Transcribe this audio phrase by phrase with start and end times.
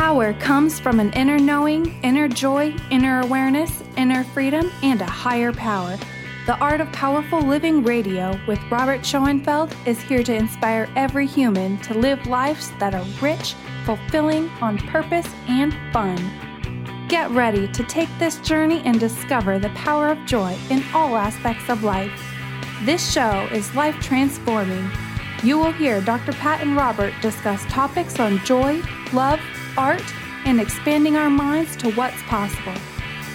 [0.00, 5.52] Power comes from an inner knowing, inner joy, inner awareness, inner freedom, and a higher
[5.52, 5.98] power.
[6.46, 11.76] The Art of Powerful Living Radio with Robert Schoenfeld is here to inspire every human
[11.82, 16.16] to live lives that are rich, fulfilling, on purpose, and fun.
[17.08, 21.68] Get ready to take this journey and discover the power of joy in all aspects
[21.68, 22.24] of life.
[22.84, 24.90] This show is life transforming.
[25.42, 26.32] You will hear Dr.
[26.32, 28.82] Pat and Robert discuss topics on joy,
[29.12, 29.40] love,
[29.76, 30.04] art,
[30.44, 32.74] and expanding our minds to what's possible.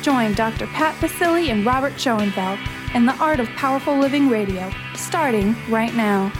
[0.01, 0.67] Join Dr.
[0.67, 2.59] Pat Baccili and Robert Schoenfeld
[2.93, 6.31] in the art of powerful living radio, starting right now.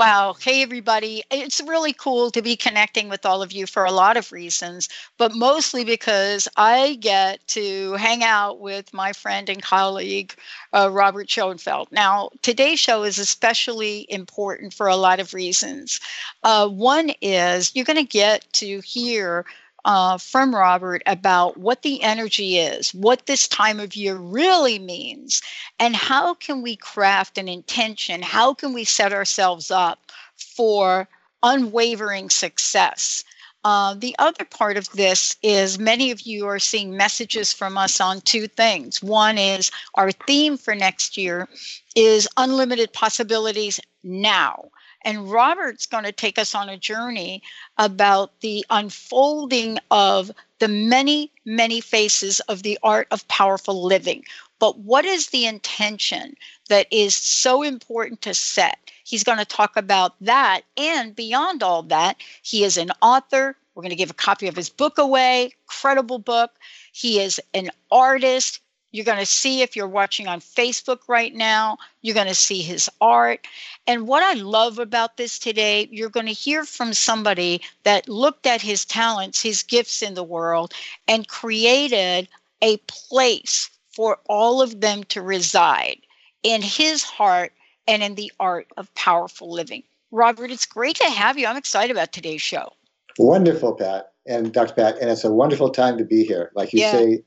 [0.00, 0.34] Wow.
[0.40, 1.22] Hey, everybody.
[1.30, 4.88] It's really cool to be connecting with all of you for a lot of reasons,
[5.18, 10.34] but mostly because I get to hang out with my friend and colleague,
[10.72, 11.88] uh, Robert Schoenfeld.
[11.92, 16.00] Now, today's show is especially important for a lot of reasons.
[16.42, 19.44] Uh, one is you're going to get to hear
[19.84, 25.42] uh, from Robert about what the energy is, what this time of year really means,
[25.78, 28.22] and how can we craft an intention?
[28.22, 29.98] How can we set ourselves up
[30.36, 31.08] for
[31.42, 33.24] unwavering success?
[33.62, 38.00] Uh, the other part of this is many of you are seeing messages from us
[38.00, 39.02] on two things.
[39.02, 41.46] One is our theme for next year
[41.94, 44.70] is unlimited possibilities now.
[45.02, 47.42] And Robert's going to take us on a journey
[47.78, 54.24] about the unfolding of the many, many faces of the art of powerful living.
[54.58, 56.34] But what is the intention
[56.68, 58.78] that is so important to set?
[59.04, 60.62] He's going to talk about that.
[60.76, 63.56] And beyond all that, he is an author.
[63.74, 66.52] We're going to give a copy of his book away, credible book.
[66.92, 68.60] He is an artist.
[68.92, 72.62] You're going to see if you're watching on Facebook right now, you're going to see
[72.62, 73.46] his art.
[73.86, 78.46] And what I love about this today, you're going to hear from somebody that looked
[78.46, 80.72] at his talents, his gifts in the world,
[81.06, 82.28] and created
[82.62, 85.98] a place for all of them to reside
[86.42, 87.52] in his heart
[87.86, 89.82] and in the art of powerful living.
[90.10, 91.46] Robert, it's great to have you.
[91.46, 92.72] I'm excited about today's show.
[93.18, 94.74] Wonderful, Pat and Dr.
[94.74, 94.98] Pat.
[94.98, 96.50] And it's a wonderful time to be here.
[96.54, 96.92] Like you yeah.
[96.92, 97.22] say,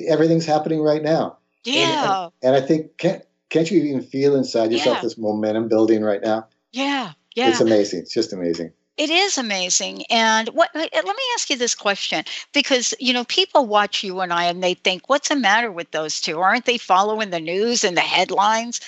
[0.00, 1.38] everything's happening right now.
[1.64, 2.24] Yeah.
[2.24, 5.02] And, and, and I think can't can't you even feel inside yourself yeah.
[5.02, 6.46] this momentum building right now?
[6.72, 7.12] Yeah.
[7.34, 7.50] Yeah.
[7.50, 8.00] It's amazing.
[8.00, 8.72] It's just amazing.
[8.98, 10.04] It is amazing.
[10.10, 14.20] And what uh, let me ask you this question because you know people watch you
[14.20, 16.40] and I and they think what's the matter with those two?
[16.40, 18.80] Aren't they following the news and the headlines?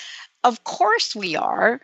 [0.43, 1.81] Of course we are.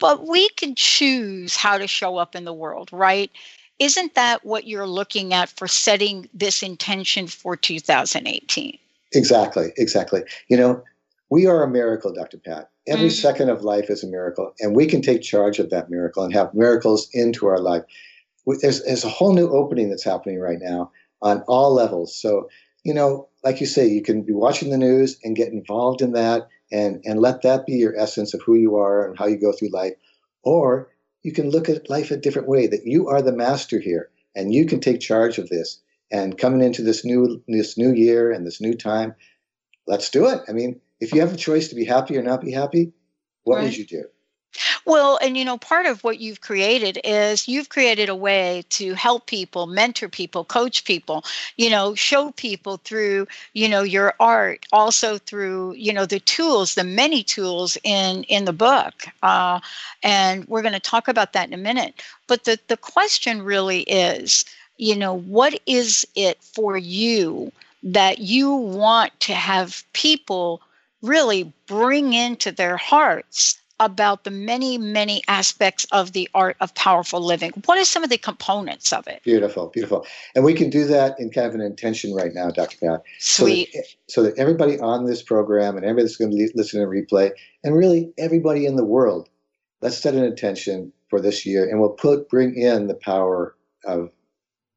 [0.00, 3.32] But we can choose how to show up in the world, right?
[3.78, 8.78] Isn't that what you're looking at for setting this intention for 2018?
[9.14, 10.22] Exactly, exactly.
[10.48, 10.82] You know,
[11.30, 12.38] we are a miracle, Dr.
[12.38, 12.70] Pat.
[12.86, 13.14] Every mm-hmm.
[13.14, 16.32] second of life is a miracle, and we can take charge of that miracle and
[16.32, 17.82] have miracles into our life.
[18.46, 20.90] There's, there's a whole new opening that's happening right now
[21.20, 22.14] on all levels.
[22.14, 22.48] So,
[22.82, 26.12] you know, like you say, you can be watching the news and get involved in
[26.12, 29.36] that and, and let that be your essence of who you are and how you
[29.36, 29.94] go through life.
[30.42, 30.88] Or
[31.22, 34.54] you can look at life a different way that you are the master here and
[34.54, 35.80] you can take charge of this.
[36.10, 39.14] And coming into this new this new year and this new time
[39.86, 40.40] let's do it.
[40.48, 42.92] I mean if you have a choice to be happy or not be happy
[43.44, 43.64] what right.
[43.64, 44.04] would you do
[44.84, 48.94] well, and you know, part of what you've created is you've created a way to
[48.94, 51.24] help people, mentor people, coach people,
[51.56, 56.74] you know, show people through, you know, your art, also through, you know, the tools,
[56.74, 59.06] the many tools in in the book.
[59.22, 59.60] Uh,
[60.02, 62.02] and we're going to talk about that in a minute.
[62.26, 64.44] But the the question really is,
[64.76, 67.52] you know, what is it for you
[67.82, 70.60] that you want to have people
[71.02, 77.20] really bring into their hearts about the many, many aspects of the art of powerful
[77.20, 77.52] living.
[77.64, 79.22] What are some of the components of it?
[79.22, 80.06] Beautiful, beautiful.
[80.34, 82.76] And we can do that in kind of an intention right now, Dr.
[82.78, 83.02] Pat.
[83.18, 83.70] Sweet.
[83.72, 86.90] So that, so that everybody on this program and everybody that's going to listen and
[86.90, 87.30] replay,
[87.62, 89.28] and really everybody in the world,
[89.80, 93.54] let's set an intention for this year and we'll put bring in the power
[93.84, 94.10] of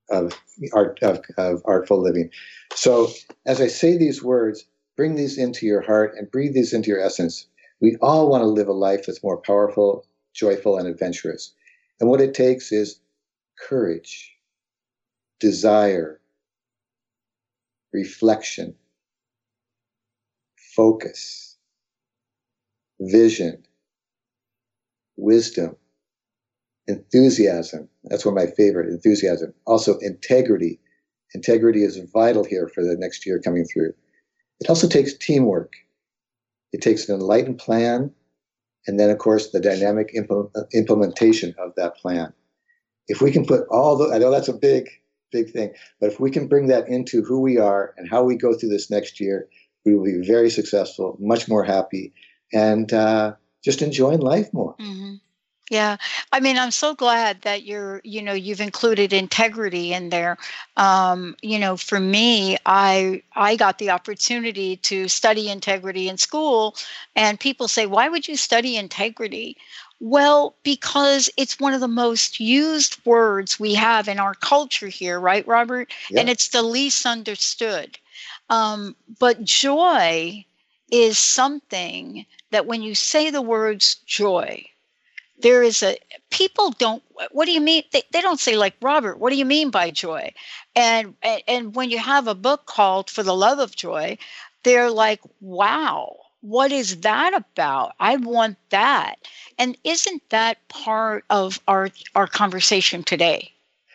[0.09, 0.33] of
[0.73, 2.29] art of, of artful living.
[2.75, 3.09] So
[3.45, 4.65] as I say these words,
[4.95, 7.47] bring these into your heart and breathe these into your essence
[7.81, 11.53] we all want to live a life that's more powerful, joyful, and adventurous.
[11.99, 12.99] And what it takes is
[13.59, 14.33] courage,
[15.39, 16.21] desire,
[17.91, 18.75] reflection,
[20.75, 21.57] focus,
[22.99, 23.63] vision,
[25.17, 25.75] wisdom,
[26.87, 27.89] enthusiasm.
[28.05, 29.53] That's one of my favorite, enthusiasm.
[29.65, 30.79] Also, integrity.
[31.33, 33.93] Integrity is vital here for the next year coming through.
[34.59, 35.73] It also takes teamwork.
[36.73, 38.11] It takes an enlightened plan,
[38.87, 42.33] and then, of course, the dynamic impl- implementation of that plan.
[43.07, 44.89] If we can put all the, I know that's a big,
[45.31, 48.35] big thing, but if we can bring that into who we are and how we
[48.35, 49.47] go through this next year,
[49.85, 52.13] we will be very successful, much more happy,
[52.53, 53.33] and uh,
[53.63, 54.75] just enjoying life more.
[54.79, 55.15] Mm-hmm.
[55.71, 55.95] Yeah,
[56.33, 60.37] I mean, I'm so glad that you're, you know, you've included integrity in there.
[60.75, 66.75] Um, you know, for me, I I got the opportunity to study integrity in school,
[67.15, 69.55] and people say, "Why would you study integrity?"
[70.01, 75.21] Well, because it's one of the most used words we have in our culture here,
[75.21, 75.89] right, Robert?
[76.09, 76.19] Yeah.
[76.21, 77.97] And it's the least understood.
[78.49, 80.45] Um, but joy
[80.91, 84.65] is something that when you say the words joy,
[85.41, 85.97] there is a
[86.29, 87.83] people don't what do you mean?
[87.91, 90.33] They, they don't say like robert what do you mean by joy?
[90.75, 94.17] And, and and when you have a book called for the love of joy
[94.63, 97.93] they're like wow what is that about?
[97.99, 99.15] I want that.
[99.59, 103.51] And isn't that part of our our conversation today?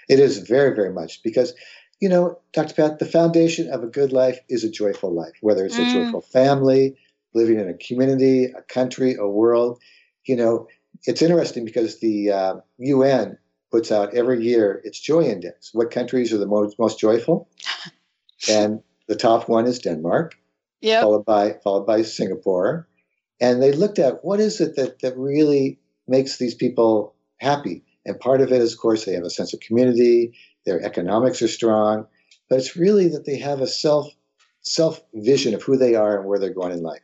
[0.09, 1.55] It is very very much because
[2.01, 5.65] you know dr pat the foundation of a good life is a joyful life whether
[5.65, 5.93] it's a Mm.
[5.93, 6.95] joyful family
[7.35, 9.81] living in a community a country a world
[10.27, 10.69] you know
[11.05, 13.39] it's interesting because the uh, UN
[13.71, 15.71] puts out every year its joy index.
[15.73, 17.49] What countries are the most most joyful?
[18.51, 20.37] And the top one is Denmark,
[20.83, 22.87] yeah followed by followed by Singapore.
[23.41, 27.83] And they looked at what is it that that really makes these people happy.
[28.05, 30.35] And part of it is, of course, they have a sense of community.
[30.67, 32.07] Their economics are strong,
[32.49, 34.13] but it's really that they have a self
[34.61, 37.03] self vision of who they are and where they're going in life.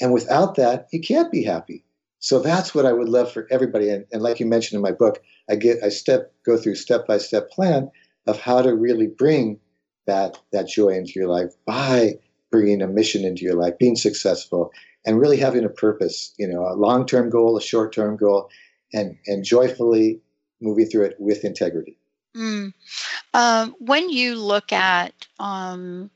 [0.00, 1.84] And without that, you can't be happy.
[2.20, 3.88] So that's what I would love for everybody.
[3.88, 7.06] And, and like you mentioned in my book, I get I step go through step
[7.06, 7.90] by step plan
[8.26, 9.58] of how to really bring
[10.06, 12.18] that that joy into your life by
[12.50, 14.70] bringing a mission into your life, being successful,
[15.06, 16.34] and really having a purpose.
[16.38, 18.50] You know, a long term goal, a short term goal,
[18.92, 20.20] and and joyfully
[20.60, 21.96] moving through it with integrity.
[22.36, 22.72] Mm.
[23.32, 26.10] Um, when you look at, um,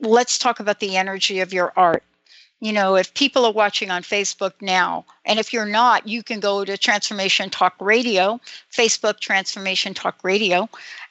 [0.00, 2.02] let's talk about the energy of your art.
[2.60, 6.40] You know, if people are watching on Facebook now, and if you're not, you can
[6.40, 8.40] go to Transformation Talk Radio,
[8.72, 10.68] Facebook Transformation Talk Radio,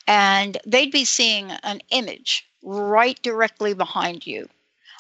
[0.08, 4.50] and they'd be seeing an image right directly behind you.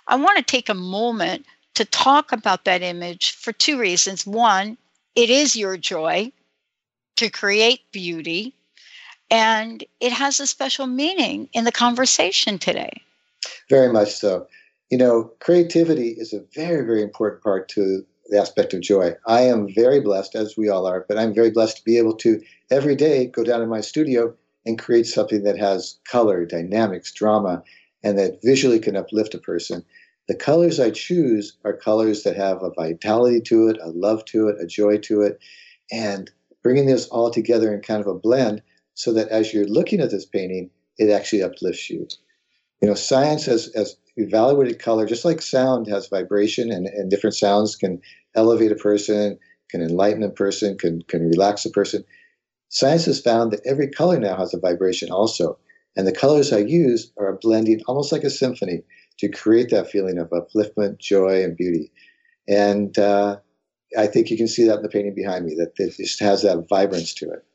[0.07, 4.27] I want to take a moment to talk about that image for two reasons.
[4.27, 4.77] One,
[5.15, 6.31] it is your joy
[7.17, 8.53] to create beauty
[9.31, 13.01] and it has a special meaning in the conversation today.
[13.69, 14.47] Very much so.
[14.89, 19.13] You know, creativity is a very, very important part to the aspect of joy.
[19.25, 22.15] I am very blessed, as we all are, but I'm very blessed to be able
[22.17, 24.35] to every day go down in my studio
[24.65, 27.63] and create something that has color, dynamics, drama,
[28.03, 29.83] and that visually can uplift a person.
[30.27, 34.47] The colors I choose are colors that have a vitality to it, a love to
[34.47, 35.39] it, a joy to it,
[35.91, 36.31] and
[36.63, 38.61] bringing this all together in kind of a blend
[38.95, 42.07] so that as you're looking at this painting, it actually uplifts you.
[42.81, 47.35] You know, science has, has evaluated color just like sound has vibration, and, and different
[47.35, 48.01] sounds can
[48.35, 49.37] elevate a person,
[49.69, 52.03] can enlighten a person, can, can relax a person.
[52.69, 55.57] Science has found that every color now has a vibration also.
[55.95, 58.83] And the colors I use are blending almost like a symphony
[59.19, 61.91] to create that feeling of upliftment, joy, and beauty.
[62.49, 63.37] And uh,
[63.97, 66.41] I think you can see that in the painting behind me, that it just has
[66.41, 67.45] that vibrance to it.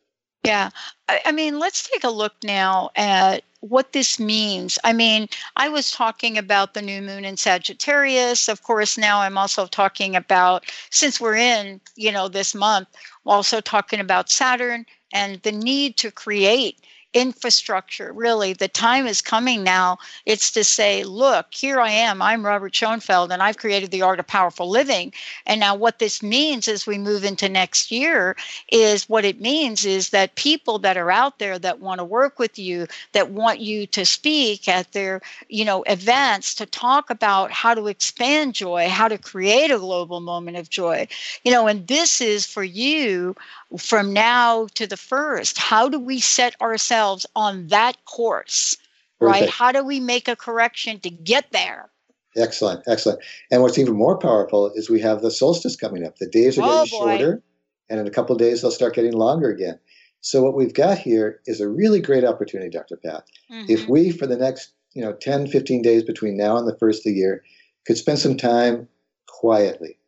[0.44, 0.70] Yeah.
[1.08, 4.78] I, I mean, let's take a look now at what this means.
[4.84, 8.48] I mean, I was talking about the new moon in Sagittarius.
[8.48, 12.88] Of course, now I'm also talking about, since we're in, you know, this month,
[13.26, 16.78] also talking about Saturn and the need to create
[17.12, 18.12] infrastructure.
[18.12, 19.98] Really, the time is coming now.
[20.26, 22.22] It's to say, look, here I am.
[22.22, 25.12] I'm Robert Schoenfeld, and I've created the art of powerful living.
[25.46, 28.36] And now, what this means as we move into next year
[28.70, 32.38] is what it means is that people that are out there that want to work
[32.38, 37.50] with you, that want you to speak at their, you know, events to talk about
[37.50, 41.08] how to expand joy, how to create a global moment of joy,
[41.44, 43.34] you know, and this is for you
[43.78, 46.99] from now to the first how do we set ourselves
[47.36, 48.76] on that course
[49.20, 51.90] right how do we make a correction to get there
[52.36, 53.20] Excellent, excellent.
[53.50, 56.16] And what's even more powerful is we have the solstice coming up.
[56.18, 57.18] The days are Oh, getting boy.
[57.18, 57.42] shorter,
[57.88, 59.78] and in a couple of days they'll start getting longer again.
[60.20, 62.96] So what we've got here is a really great opportunity, Dr.
[62.98, 63.24] Pat.
[63.68, 63.88] If Mhm.
[63.88, 67.04] we, for the next you know 10, 15 days between now and the first of
[67.04, 67.42] the year,
[67.84, 68.88] could spend some time
[69.26, 69.98] quietly,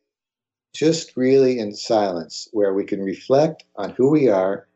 [0.75, 4.69] just really in silence, where we can reflect on who we are,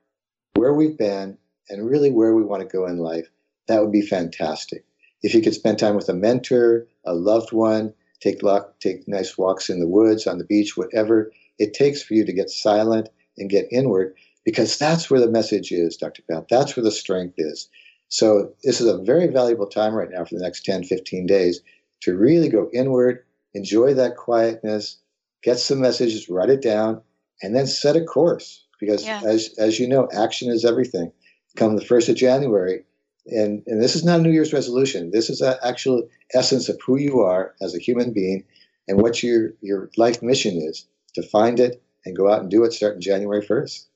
[0.54, 3.28] where we've been, and really where we want to go in life,
[3.68, 4.84] that would be fantastic.
[5.22, 8.40] If you could spend time with a mentor, a loved one, take
[8.80, 12.32] take nice walks in the woods, on the beach, whatever it takes for you to
[12.32, 13.08] get silent
[13.38, 16.22] and get inward, because that's where the message is, Dr.
[16.30, 16.46] Pat.
[16.48, 17.68] That's where the strength is.
[18.08, 21.60] So this is a very valuable time right now for the next 10, 15 days
[22.02, 24.98] to really go inward, enjoy that quietness,
[25.42, 27.00] get some messages, write it down,
[27.42, 28.64] and then set a course.
[28.78, 29.22] Because yeah.
[29.24, 31.10] as as you know, action is everything.
[31.56, 32.84] Come the first of January,
[33.26, 35.10] and and this is not a New Year's resolution.
[35.10, 38.44] This is an actual essence of who you are as a human being
[38.88, 42.64] and what your your life mission is to find it and go out and do
[42.64, 43.88] it starting January first.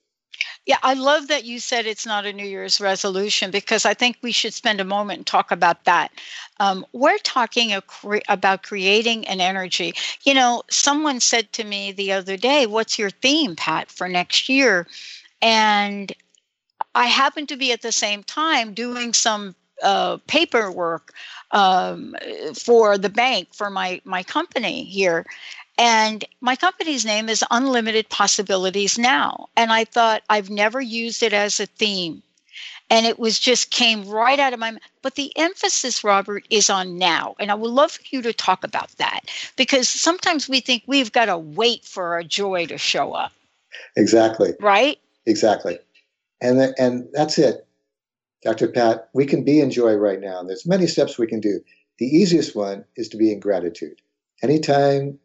[0.65, 4.17] Yeah, I love that you said it's not a New Year's resolution because I think
[4.21, 6.11] we should spend a moment and talk about that.
[6.59, 7.73] Um, we're talking
[8.29, 9.93] about creating an energy.
[10.23, 14.49] You know, someone said to me the other day, What's your theme, Pat, for next
[14.49, 14.87] year?
[15.41, 16.13] And
[16.95, 21.13] I happened to be at the same time doing some uh, paperwork
[21.51, 22.15] um,
[22.55, 25.25] for the bank for my my company here
[25.81, 29.49] and my company's name is Unlimited Possibilities Now.
[29.55, 32.21] And I thought I've never used it as a theme.
[32.91, 34.77] And it was just came right out of my.
[35.01, 37.35] But the emphasis, Robert, is on now.
[37.39, 39.21] And I would love for you to talk about that
[39.55, 43.31] because sometimes we think we've got to wait for our joy to show up.
[43.95, 44.53] Exactly.
[44.59, 44.99] Right?
[45.25, 45.79] Exactly.
[46.41, 47.67] And, the, and that's it.
[48.43, 48.67] Dr.
[48.69, 50.41] Pat, we can be in joy right now.
[50.43, 51.59] There's many steps we can do.
[51.99, 54.01] The easiest one is to be in gratitude.
[54.41, 55.19] Anytime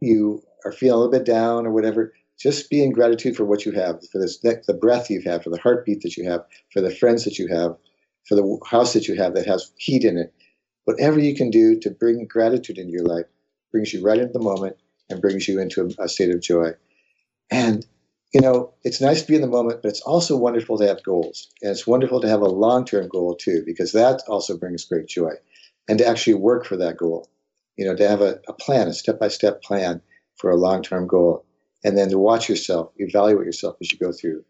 [0.00, 3.64] you are feeling a little bit down or whatever, just be in gratitude for what
[3.64, 6.80] you have, for this the breath you've had, for the heartbeat that you have, for
[6.80, 7.76] the friends that you have,
[8.28, 10.32] for the house that you have that has heat in it.
[10.84, 13.26] Whatever you can do to bring gratitude into your life
[13.72, 14.76] brings you right into the moment
[15.10, 16.72] and brings you into a, a state of joy.
[17.50, 17.84] And
[18.32, 21.02] you know, it's nice to be in the moment, but it's also wonderful to have
[21.02, 21.48] goals.
[21.62, 25.06] And it's wonderful to have a long term goal too, because that also brings great
[25.06, 25.32] joy.
[25.88, 27.28] And to actually work for that goal
[27.78, 30.02] you know, to have a, a plan, a step by step plan
[30.36, 31.46] for a long term goal,
[31.82, 34.44] and then to watch yourself, evaluate yourself as you go through,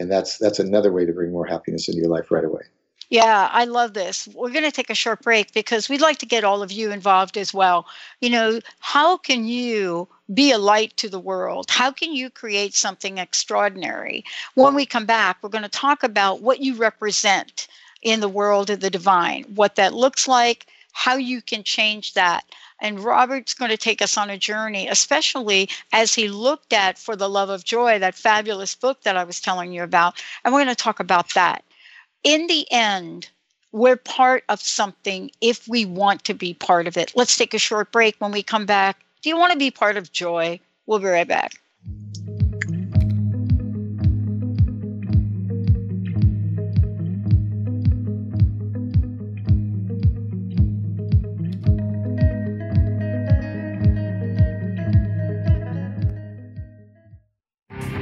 [0.00, 2.62] and that's that's another way to bring more happiness into your life right away.
[3.10, 4.26] Yeah, I love this.
[4.34, 6.90] We're going to take a short break because we'd like to get all of you
[6.90, 7.86] involved as well.
[8.22, 11.70] You know, how can you be a light to the world?
[11.70, 14.24] How can you create something extraordinary?
[14.54, 17.68] When we come back, we're going to talk about what you represent
[18.02, 22.44] in the world of the divine, what that looks like, how you can change that.
[22.80, 27.16] And Robert's going to take us on a journey, especially as he looked at For
[27.16, 30.22] the Love of Joy, that fabulous book that I was telling you about.
[30.44, 31.64] And we're going to talk about that.
[32.22, 33.28] In the end,
[33.72, 37.12] we're part of something if we want to be part of it.
[37.16, 38.16] Let's take a short break.
[38.18, 40.60] When we come back, do you want to be part of joy?
[40.84, 41.54] We'll be right back.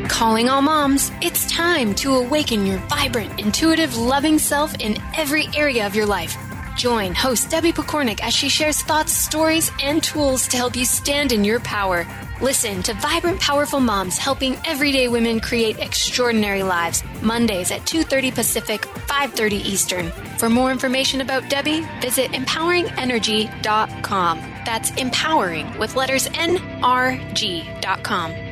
[0.08, 5.86] Calling all moms, it's time to awaken your vibrant, intuitive, loving self in every area
[5.86, 6.36] of your life.
[6.76, 11.32] Join host Debbie Pokornik as she shares thoughts, stories, and tools to help you stand
[11.32, 12.06] in your power.
[12.40, 17.04] Listen to Vibrant Powerful Moms helping everyday women create extraordinary lives.
[17.22, 20.10] Mondays at 2:30 Pacific, 5:30 Eastern.
[20.38, 24.40] For more information about Debbie, visit empoweringenergy.com.
[24.64, 28.51] That's empowering with letters N R G.com.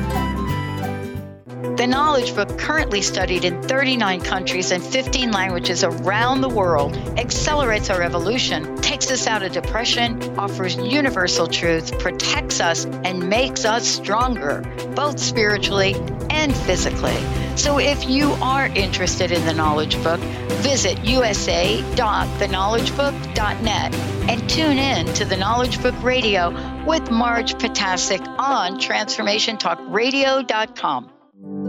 [1.81, 7.89] The Knowledge Book, currently studied in 39 countries and 15 languages around the world, accelerates
[7.89, 13.87] our evolution, takes us out of depression, offers universal truth, protects us, and makes us
[13.87, 14.61] stronger,
[14.95, 15.95] both spiritually
[16.29, 17.17] and physically.
[17.55, 20.19] So if you are interested in the Knowledge Book,
[20.61, 23.95] visit usa.theknowledgebook.net
[24.29, 26.51] and tune in to the Knowledge Book Radio
[26.85, 31.09] with Marge Potasic on transformationtalkradio.com.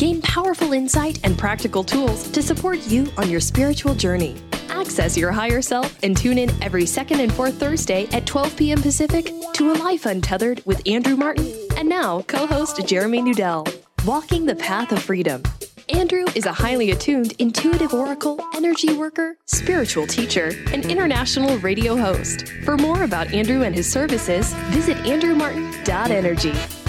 [0.00, 4.34] Gain powerful insight and practical tools to support you on your spiritual journey.
[4.70, 8.80] Access your higher self and tune in every second and fourth Thursday at 12 p.m.
[8.80, 13.70] Pacific to A Life Untethered with Andrew Martin and now co host Jeremy Nudell.
[14.06, 15.42] Walking the Path of Freedom.
[15.90, 22.48] Andrew is a highly attuned intuitive oracle, energy worker, spiritual teacher, and international radio host.
[22.64, 26.79] For more about Andrew and his services, visit andrewmartin.energy.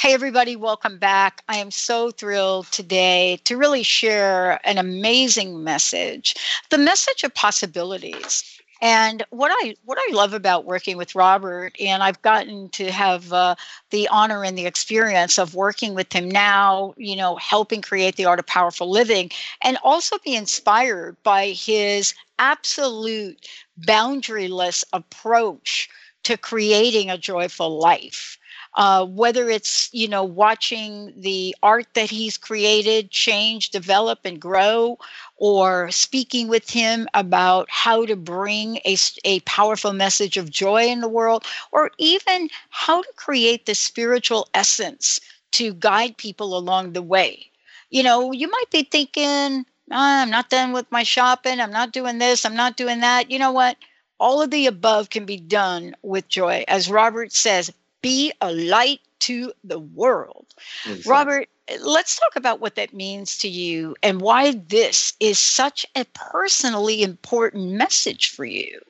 [0.00, 1.42] Hey, everybody, welcome back.
[1.48, 6.36] I am so thrilled today to really share an amazing message
[6.70, 8.44] the message of possibilities.
[8.80, 13.32] And what I what I love about working with Robert, and I've gotten to have
[13.32, 13.56] uh,
[13.90, 18.26] the honor and the experience of working with him now, you know, helping create the
[18.26, 19.32] art of powerful living,
[19.64, 23.48] and also be inspired by his absolute
[23.80, 25.88] boundaryless approach
[26.22, 28.38] to creating a joyful life
[28.74, 34.98] uh, whether it's you know watching the art that he's created change develop and grow
[35.36, 41.00] or speaking with him about how to bring a, a powerful message of joy in
[41.00, 45.20] the world or even how to create the spiritual essence
[45.52, 47.50] to guide people along the way.
[47.90, 51.92] You know you might be thinking oh, i'm not done with my shopping i'm not
[51.92, 53.30] doing this i'm not doing that.
[53.30, 53.76] You know what?
[54.20, 56.64] All of the above can be done with joy.
[56.66, 60.46] As Robert says, be a light to the world.
[60.86, 61.10] Exactly.
[61.10, 61.48] Robert,
[61.82, 67.02] let's talk about what that means to you and why this is such a personally
[67.02, 68.80] important message for you.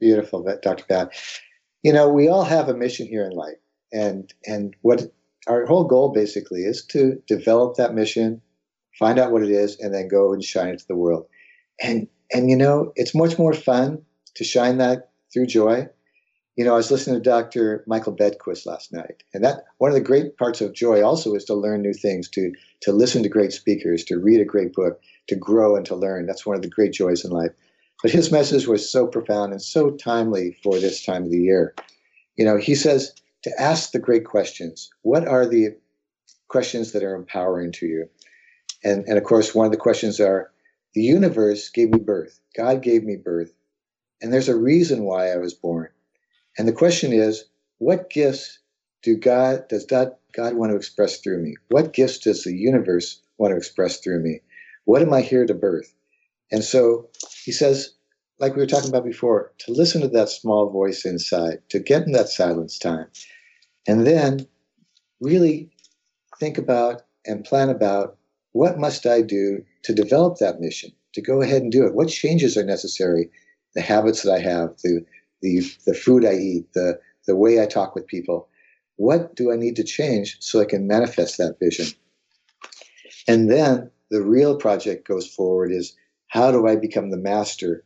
[0.00, 0.84] Beautiful, Dr.
[0.84, 1.12] Pat.
[1.82, 3.58] You know, we all have a mission here in life,
[3.92, 5.12] and and what
[5.48, 8.40] our whole goal basically is to develop that mission,
[8.98, 11.26] find out what it is, and then go and shine it to the world.
[11.82, 14.02] And and you know, it's much more fun
[14.34, 15.88] to shine that through joy
[16.56, 17.82] you know, I was listening to Dr.
[17.86, 21.44] Michael Beckwith last night, and that one of the great parts of joy also is
[21.46, 25.00] to learn new things, to to listen to great speakers, to read a great book,
[25.28, 26.26] to grow and to learn.
[26.26, 27.52] That's one of the great joys in life.
[28.02, 31.74] But his message was so profound and so timely for this time of the year.
[32.36, 34.90] You know, he says to ask the great questions.
[35.02, 35.76] What are the
[36.48, 38.08] questions that are empowering to you?
[38.84, 40.50] And and of course, one of the questions are,
[40.94, 42.38] the universe gave me birth.
[42.54, 43.54] God gave me birth,
[44.20, 45.88] and there's a reason why I was born
[46.58, 47.44] and the question is,
[47.78, 48.58] what gifts
[49.02, 51.54] do God does God, God want to express through me?
[51.68, 54.40] What gifts does the universe want to express through me?
[54.84, 55.92] What am I here to birth?
[56.50, 57.08] And so
[57.44, 57.94] he says,
[58.38, 62.02] like we were talking about before, to listen to that small voice inside, to get
[62.02, 63.06] in that silence time,
[63.86, 64.46] and then
[65.20, 65.70] really
[66.38, 68.18] think about and plan about
[68.52, 71.94] what must I do to develop that mission, to go ahead and do it.
[71.94, 73.30] What changes are necessary?
[73.74, 75.04] The habits that I have, the
[75.42, 78.48] the the food I eat, the the way I talk with people.
[78.96, 81.86] What do I need to change so I can manifest that vision?
[83.26, 85.96] And then the real project goes forward is
[86.28, 87.84] how do I become the master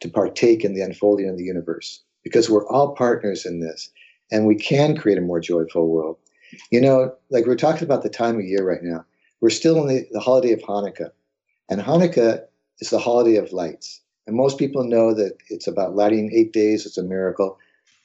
[0.00, 2.02] to partake in the unfolding of the universe?
[2.24, 3.90] Because we're all partners in this
[4.30, 6.16] and we can create a more joyful world.
[6.70, 9.04] You know, like we're talking about the time of year right now,
[9.40, 11.10] we're still in the, the holiday of Hanukkah.
[11.68, 12.44] And Hanukkah
[12.80, 14.00] is the holiday of lights.
[14.28, 17.58] And most people know that it's about lighting eight days, it's a miracle.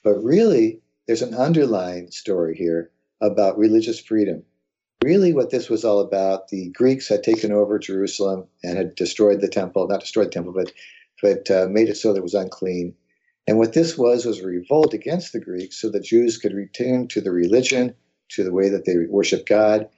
[0.06, 4.42] But really, there's an underlying story here about religious freedom.
[5.04, 9.42] Really, what this was all about, the Greeks had taken over Jerusalem and had destroyed
[9.42, 10.72] the temple, not destroyed the temple, but,
[11.22, 12.96] but uh, made it so that it was unclean.
[13.46, 17.10] And what this was was a revolt against the Greeks so the Jews could return
[17.10, 17.96] to the religion,
[18.30, 19.90] to the way that they worship God.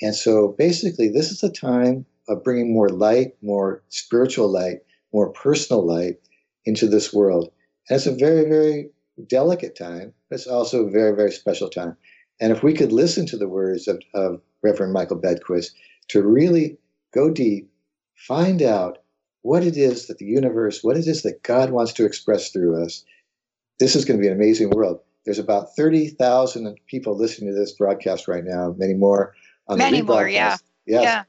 [0.00, 5.30] And so basically, this is a time of bringing more light, more spiritual light more
[5.30, 6.16] personal light
[6.64, 7.52] into this world.
[7.88, 8.90] And it's a very, very
[9.26, 11.96] delicate time, but it's also a very, very special time.
[12.40, 15.70] And if we could listen to the words of, of Reverend Michael Beckwith
[16.08, 16.78] to really
[17.12, 17.70] go deep,
[18.14, 18.98] find out
[19.42, 22.82] what it is that the universe, what it is that God wants to express through
[22.82, 23.04] us,
[23.78, 25.00] this is going to be an amazing world.
[25.24, 29.34] There's about 30,000 people listening to this broadcast right now, many more
[29.68, 30.56] on many the more, yeah.
[30.86, 31.04] Yes.
[31.04, 31.24] Yeah.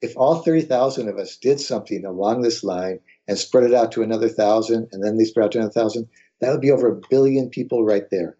[0.00, 4.02] if all 30,000 of us did something along this line and spread it out to
[4.02, 6.08] another thousand, and then they spread out to another thousand,
[6.40, 8.36] that would be over a billion people right there.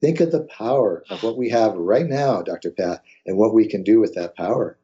[0.00, 2.70] Think of the power of what we have right now, Dr.
[2.70, 4.76] Pat, and what we can do with that power.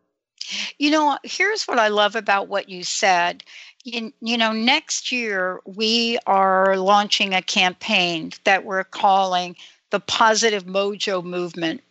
[0.78, 3.44] You know, here's what I love about what you said.
[3.84, 9.56] You, you know, next year we are launching a campaign that we're calling
[9.90, 11.82] the Positive Mojo Movement.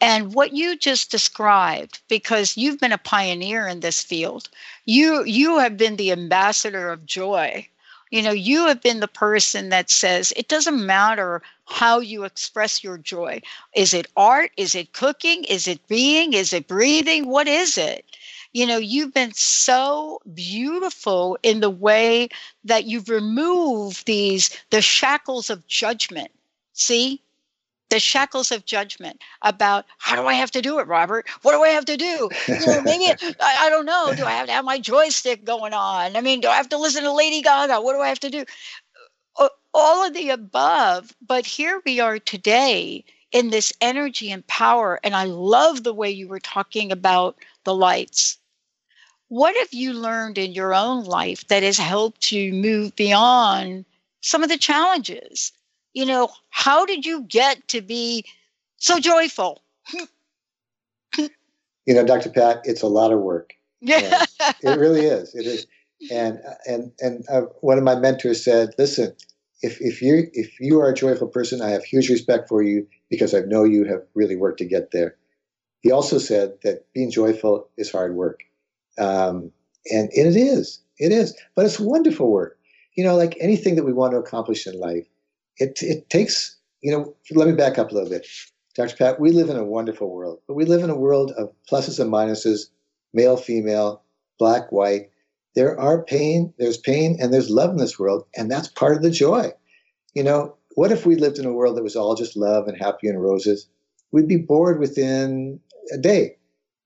[0.00, 4.48] And what you just described, because you've been a pioneer in this field,
[4.84, 7.68] you you have been the ambassador of joy.
[8.10, 12.82] You know, you have been the person that says it doesn't matter how you express
[12.82, 13.42] your joy.
[13.74, 14.52] Is it art?
[14.56, 15.44] Is it cooking?
[15.44, 16.32] Is it being?
[16.32, 17.26] Is it breathing?
[17.28, 18.04] What is it?
[18.52, 22.28] You know, you've been so beautiful in the way
[22.64, 26.30] that you've removed these the shackles of judgment.
[26.72, 27.20] See?
[27.90, 31.28] The shackles of judgment about how do I have to do it, Robert?
[31.42, 32.28] What do I have to do?
[32.46, 33.06] You know, maybe
[33.40, 34.12] I, I, don't know.
[34.14, 36.16] Do I have to have my joystick going on?
[36.16, 37.80] I mean, do I have to listen to Lady Gaga?
[37.80, 38.44] What do I have to do?
[39.74, 41.14] All of the above.
[41.26, 44.98] But here we are today in this energy and power.
[45.04, 48.38] And I love the way you were talking about the lights.
[49.28, 53.84] What have you learned in your own life that has helped you move beyond
[54.22, 55.52] some of the challenges?
[55.98, 58.24] You know, how did you get to be
[58.76, 59.60] so joyful?
[61.16, 61.28] you
[61.88, 62.30] know, Dr.
[62.30, 63.54] Pat, it's a lot of work.
[63.80, 64.24] Yeah,
[64.62, 65.34] it really is.
[65.34, 65.66] It is.
[66.12, 69.12] And and and uh, one of my mentors said, "Listen,
[69.60, 72.86] if if you if you are a joyful person, I have huge respect for you
[73.10, 75.16] because I know you have really worked to get there."
[75.80, 78.44] He also said that being joyful is hard work,
[78.98, 79.50] um,
[79.90, 80.80] and, and it is.
[80.98, 82.56] It is, but it's wonderful work.
[82.94, 85.06] You know, like anything that we want to accomplish in life,
[85.58, 88.26] it, it takes, you know, let me back up a little bit.
[88.74, 88.96] Dr.
[88.96, 91.98] Pat, we live in a wonderful world, but we live in a world of pluses
[91.98, 92.68] and minuses,
[93.12, 94.02] male, female,
[94.38, 95.10] black, white.
[95.54, 99.02] There are pain, there's pain, and there's love in this world, and that's part of
[99.02, 99.52] the joy.
[100.14, 102.78] You know, what if we lived in a world that was all just love and
[102.78, 103.66] happy and roses?
[104.12, 105.58] We'd be bored within
[105.92, 106.36] a day.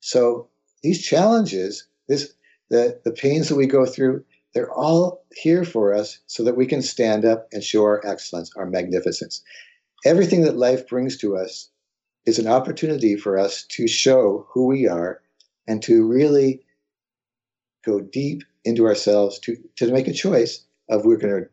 [0.01, 0.49] So
[0.83, 2.33] these challenges, this
[2.71, 6.67] the the pains that we go through, they're all here for us so that we
[6.67, 9.43] can stand up and show our excellence, our magnificence.
[10.05, 11.71] Everything that life brings to us
[12.27, 15.21] is an opportunity for us to show who we are
[15.67, 16.63] and to really
[17.85, 21.49] go deep into ourselves to, to make a choice of we're going to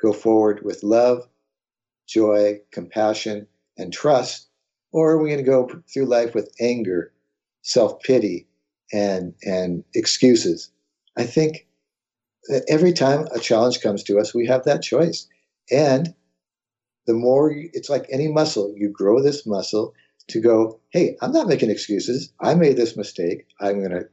[0.00, 1.26] go forward with love,
[2.06, 3.46] joy, compassion,
[3.78, 4.48] and trust,
[4.92, 7.12] or are we going to go through life with anger,
[7.62, 8.46] self pity,
[8.92, 10.70] and, and excuses?
[11.16, 11.66] I think
[12.48, 15.26] that every time a challenge comes to us, we have that choice.
[15.70, 16.14] And
[17.06, 19.94] the more you, it's like any muscle, you grow this muscle
[20.28, 22.32] to go, hey, I'm not making excuses.
[22.40, 23.46] I made this mistake.
[23.60, 24.08] I'm going to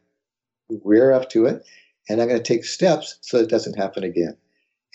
[0.84, 1.64] rear up to it
[2.08, 4.36] and I'm going to take steps so it doesn't happen again.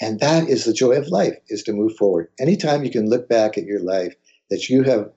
[0.00, 2.28] And that is the joy of life is to move forward.
[2.40, 4.14] Anytime you can look back at your life
[4.50, 5.10] that you have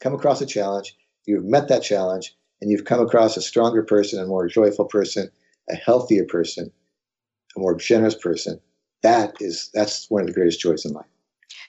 [0.00, 0.96] come across a challenge,
[1.26, 5.30] you've met that challenge, and you've come across a stronger person, a more joyful person,
[5.70, 6.70] a healthier person,
[7.56, 8.60] a more generous person,
[9.02, 11.06] that is that's one of the greatest joys in life.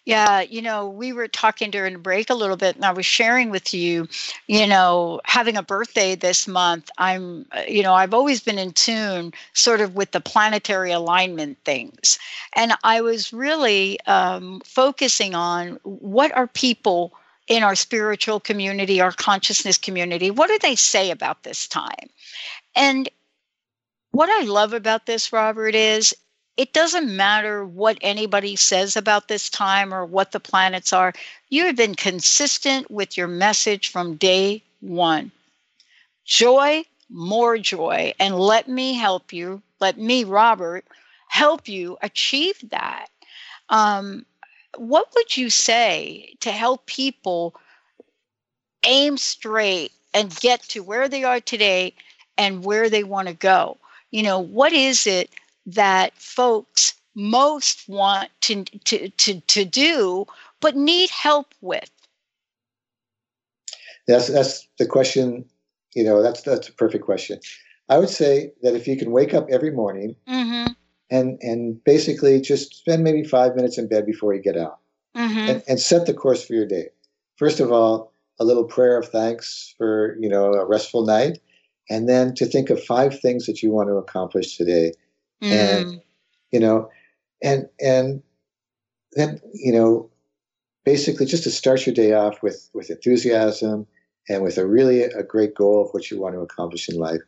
[0.06, 3.06] Yeah, you know, we were talking during the break a little bit, and I was
[3.06, 4.08] sharing with you,
[4.48, 6.90] you know, having a birthday this month.
[6.98, 12.18] I'm, you know, I've always been in tune sort of with the planetary alignment things.
[12.56, 17.14] And I was really um, focusing on what are people
[17.50, 22.10] in our spiritual community, our consciousness community, what do they say about this time?
[22.76, 23.10] And
[24.18, 26.16] what I love about this, Robert, is
[26.58, 31.14] it doesn't matter what anybody says about this time or what the planets are.
[31.50, 35.32] You have been consistent with your message from day one.
[36.26, 38.12] Joy, more joy.
[38.20, 40.84] And let me help you, let me, Robert,
[41.28, 43.10] help you achieve that.
[43.70, 44.26] Um,
[44.78, 47.54] what would you say to help people
[48.84, 51.94] aim straight and get to where they are today
[52.36, 53.78] and where they want to go?
[54.12, 55.30] You know, what is it
[55.66, 60.26] that folks most want to, to, to, to do
[60.62, 61.90] but need help with?
[64.08, 65.46] That's, that's the question,
[65.94, 67.40] you know, that's, that's a perfect question.
[67.90, 70.72] I would say that if you can wake up every morning mm-hmm.
[71.10, 74.80] and, and basically just spend maybe five minutes in bed before you get out
[75.16, 75.38] mm-hmm.
[75.38, 76.90] and, and set the course for your day.
[77.36, 81.40] First of all, a little prayer of thanks for, you know, a restful night
[81.90, 84.92] and then to think of five things that you want to accomplish today
[85.42, 85.52] mm.
[85.52, 86.02] and
[86.52, 86.90] you know
[87.44, 88.22] and and
[89.14, 90.10] then you know
[90.86, 93.86] basically just to start your day off with with enthusiasm
[94.30, 97.22] and with a really a great goal of what you want to accomplish in life.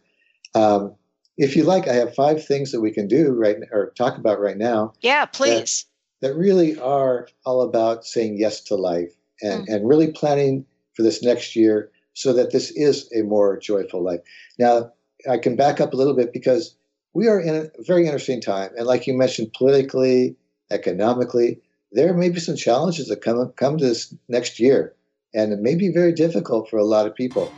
[0.56, 0.96] Um,
[1.38, 4.40] if you like, I have five things that we can do right or talk about
[4.40, 4.94] right now.
[5.02, 5.86] Yeah, please.
[6.22, 9.74] That, that really are all about saying yes to life and, mm.
[9.74, 14.20] and really planning for this next year so that this is a more joyful life.
[14.58, 14.92] Now,
[15.30, 16.76] I can back up a little bit because
[17.14, 18.72] we are in a very interesting time.
[18.76, 20.36] And like you mentioned, politically,
[20.70, 21.62] economically,
[21.94, 24.94] there may be some challenges that come, come to this next year.
[25.34, 27.54] And it may be very difficult for a lot of people.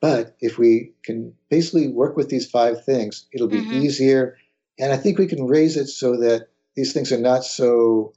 [0.00, 3.82] But if we can basically work with these five things, it'll be mm-hmm.
[3.82, 4.38] easier.
[4.78, 8.14] And I think we can raise it so that these things are not so,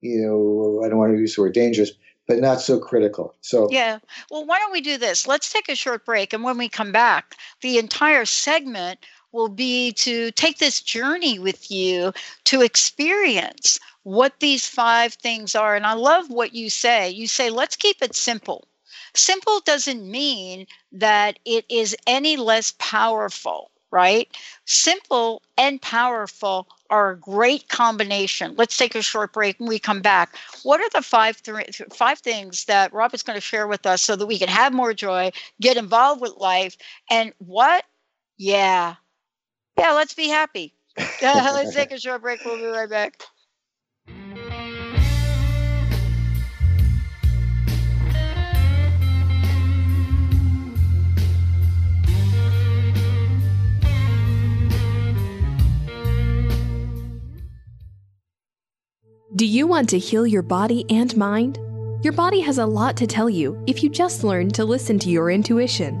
[0.00, 1.92] you know, I don't want to use the word dangerous,
[2.28, 3.34] but not so critical.
[3.40, 3.98] So yeah.
[4.30, 5.26] Well, why don't we do this?
[5.26, 9.00] Let's take a short break, and when we come back, the entire segment
[9.32, 12.12] will be to take this journey with you
[12.44, 15.74] to experience what these five things are.
[15.76, 17.10] And I love what you say.
[17.10, 18.68] You say, let's keep it simple.
[19.14, 24.28] Simple doesn't mean that it is any less powerful, right?
[24.64, 28.54] Simple and powerful are a great combination.
[28.56, 30.36] Let's take a short break and we come back.
[30.62, 34.16] What are the five th- five things that Robert's going to share with us so
[34.16, 36.76] that we can have more joy, get involved with life,
[37.10, 37.84] and what?
[38.38, 38.96] Yeah,
[39.78, 39.92] yeah.
[39.92, 40.74] Let's be happy.
[41.22, 42.44] let's take a short break.
[42.44, 43.20] We'll be right back.
[59.38, 61.60] Do you want to heal your body and mind?
[62.02, 65.10] Your body has a lot to tell you if you just learn to listen to
[65.10, 65.94] your intuition.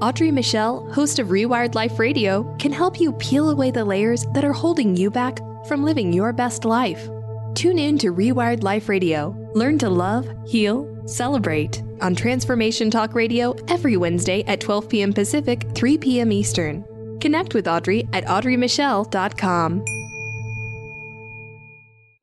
[0.00, 4.44] Audrey Michelle, host of Rewired Life Radio, can help you peel away the layers that
[4.44, 7.08] are holding you back from living your best life.
[7.56, 9.34] Tune in to Rewired Life Radio.
[9.56, 15.12] Learn to love, heal, celebrate on Transformation Talk Radio every Wednesday at 12 p.m.
[15.12, 16.30] Pacific, 3 p.m.
[16.30, 16.84] Eastern.
[17.20, 19.97] Connect with Audrey at audreymichelle.com.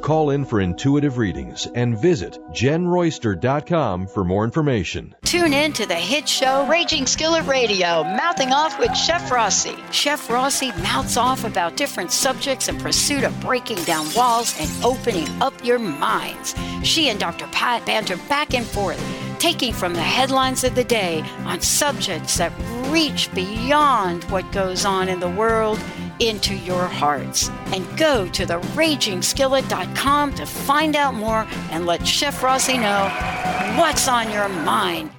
[0.00, 5.14] Call in for intuitive readings and visit jenroyster.com for more information.
[5.24, 9.76] Tune in to the hit show Raging Skillet Radio, Mouthing Off with Chef Rossi.
[9.90, 15.28] Chef Rossi mouths off about different subjects in pursuit of breaking down walls and opening
[15.42, 16.54] up your minds.
[16.82, 17.46] She and Dr.
[17.48, 19.02] Pat banter back and forth,
[19.38, 22.52] taking from the headlines of the day on subjects that
[22.90, 25.78] reach beyond what goes on in the world
[26.20, 27.50] into your hearts.
[27.66, 33.08] And go to theragingskillet.com to find out more and let Chef Rossi know
[33.76, 35.10] what's on your mind.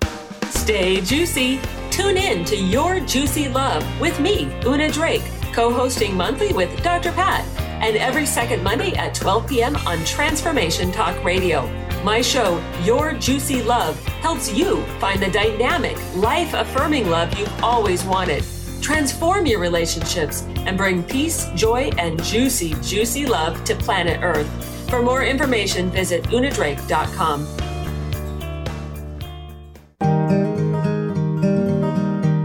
[0.49, 1.59] Stay juicy.
[1.91, 7.12] Tune in to Your Juicy Love with me, Una Drake, co hosting monthly with Dr.
[7.12, 7.45] Pat,
[7.83, 9.75] and every second Monday at 12 p.m.
[9.88, 11.67] on Transformation Talk Radio.
[12.03, 18.05] My show, Your Juicy Love, helps you find the dynamic, life affirming love you've always
[18.05, 18.45] wanted.
[18.81, 24.50] Transform your relationships and bring peace, joy, and juicy, juicy love to planet Earth.
[24.89, 27.48] For more information, visit unadrake.com.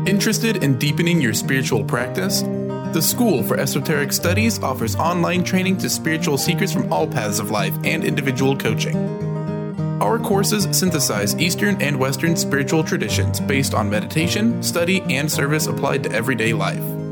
[0.07, 2.43] Interested in deepening your spiritual practice?
[2.95, 7.51] The School for Esoteric Studies offers online training to spiritual seekers from all paths of
[7.51, 8.97] life and individual coaching.
[10.01, 16.05] Our courses synthesize Eastern and Western spiritual traditions based on meditation, study, and service applied
[16.05, 17.04] to everyday life.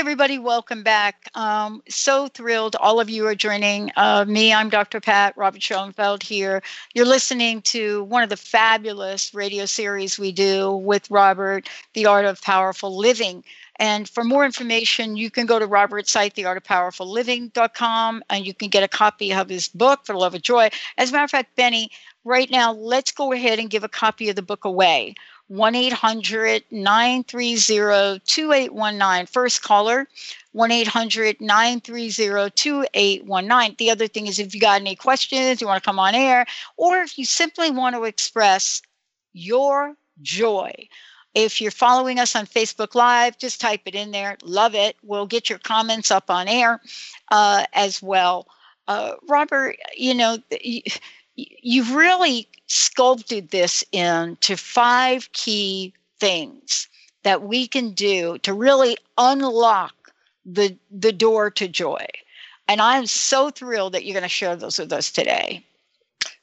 [0.00, 1.28] everybody, welcome back.
[1.34, 4.50] Um, so thrilled all of you are joining uh, me.
[4.50, 4.98] I'm Dr.
[4.98, 6.62] Pat Robert Schoenfeld here.
[6.94, 12.24] You're listening to one of the fabulous radio series we do with Robert, The Art
[12.24, 13.44] of Powerful Living.
[13.76, 18.82] And for more information, you can go to Robert's site, theartofpowerfulliving.com, and you can get
[18.82, 20.70] a copy of his book, For the Love of Joy.
[20.96, 21.90] As a matter of fact, Benny,
[22.24, 25.14] right now, let's go ahead and give a copy of the book away.
[25.50, 29.26] 1 800 930 2819.
[29.26, 30.06] First caller,
[30.52, 33.74] 1 800 930 2819.
[33.76, 36.46] The other thing is if you got any questions, you want to come on air,
[36.76, 38.80] or if you simply want to express
[39.32, 40.72] your joy.
[41.34, 44.36] If you're following us on Facebook Live, just type it in there.
[44.44, 44.94] Love it.
[45.02, 46.80] We'll get your comments up on air
[47.32, 48.46] uh, as well.
[48.86, 50.38] Uh, Robert, you know,
[51.62, 56.88] you've really sculpted this into five key things
[57.22, 59.94] that we can do to really unlock
[60.44, 62.06] the the door to joy.
[62.68, 65.64] And I'm so thrilled that you're going to share those with us today.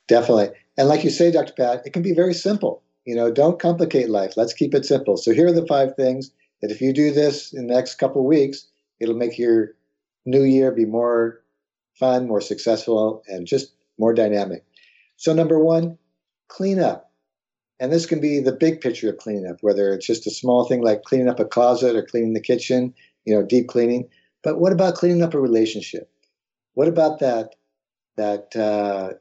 [0.07, 0.49] Definitely.
[0.77, 1.53] And like you say, Dr.
[1.53, 2.83] Pat, it can be very simple.
[3.05, 4.35] You know, don't complicate life.
[4.35, 5.15] Let's keep it simple.
[5.15, 6.31] So here are the five things
[6.61, 8.67] that if you do this in the next couple weeks,
[8.99, 9.73] it'll make your
[10.25, 11.41] new year be more
[11.95, 14.63] fun, more successful, and just more dynamic.
[15.17, 15.97] So, number one,
[16.47, 17.11] clean up.
[17.79, 20.81] And this can be the big picture of cleanup, whether it's just a small thing
[20.81, 22.93] like cleaning up a closet or cleaning the kitchen,
[23.25, 24.07] you know, deep cleaning.
[24.43, 26.09] But what about cleaning up a relationship?
[26.73, 27.55] What about that
[28.15, 29.13] that uh,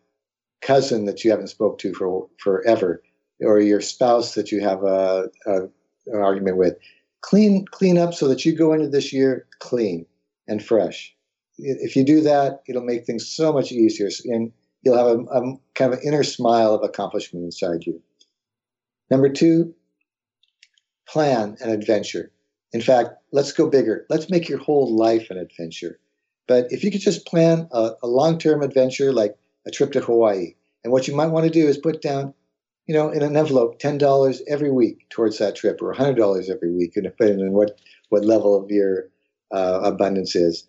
[0.62, 3.02] cousin that you haven't spoke to for forever,
[3.40, 5.62] or your spouse that you have a, a,
[6.06, 6.76] an argument with?
[7.20, 10.06] Clean clean up so that you go into this year clean
[10.48, 11.14] and fresh.
[11.58, 14.10] If you do that, it'll make things so much easier.
[14.26, 14.52] And
[14.86, 18.00] you'll have a, a kind of an inner smile of accomplishment inside you.
[19.10, 19.74] Number two,
[21.08, 22.30] plan an adventure.
[22.72, 24.06] In fact, let's go bigger.
[24.08, 25.98] Let's make your whole life an adventure.
[26.46, 30.00] But if you could just plan a, a long term adventure like a trip to
[30.00, 32.32] Hawaii, and what you might want to do is put down,
[32.86, 36.94] you know, in an envelope, $10 every week towards that trip or $100 every week,
[36.94, 37.76] depending on what,
[38.10, 39.08] what level of your
[39.50, 40.64] uh, abundance is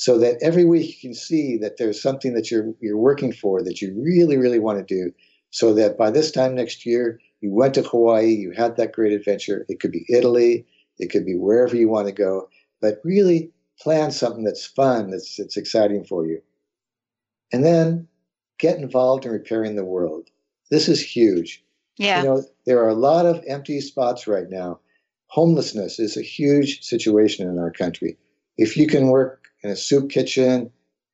[0.00, 3.62] so that every week you can see that there's something that you're you're working for
[3.62, 5.12] that you really really want to do
[5.50, 9.12] so that by this time next year you went to Hawaii you had that great
[9.12, 9.66] adventure.
[9.68, 10.66] It could be Italy
[10.98, 12.48] it could be wherever you want to go
[12.80, 16.40] but really plan something that's fun that's that's exciting for you.
[17.52, 18.08] And then
[18.58, 20.30] get involved in repairing the world.
[20.70, 21.62] This is huge.
[21.98, 22.22] Yeah.
[22.22, 24.80] You know there are a lot of empty spots right now.
[25.26, 28.16] Homelessness is a huge situation in our country.
[28.56, 30.70] If you can work in a soup kitchen,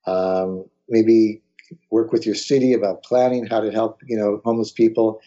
[0.06, 1.42] um, maybe
[1.90, 5.20] work with your city about planning how to help, you know, homeless people.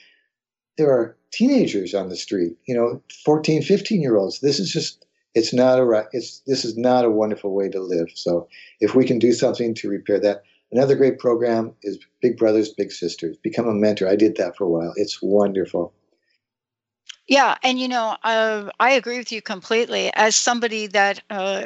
[0.77, 4.39] There are teenagers on the street, you know, 14, 15 year olds.
[4.39, 5.05] This is just,
[5.35, 8.07] it's not a, it's, this is not a wonderful way to live.
[8.15, 8.47] So
[8.79, 12.91] if we can do something to repair that, another great program is Big Brothers, Big
[12.91, 13.37] Sisters.
[13.43, 14.07] Become a mentor.
[14.07, 14.93] I did that for a while.
[14.95, 15.93] It's wonderful.
[17.29, 20.11] Yeah, and you know, uh, I agree with you completely.
[20.15, 21.65] As somebody that uh,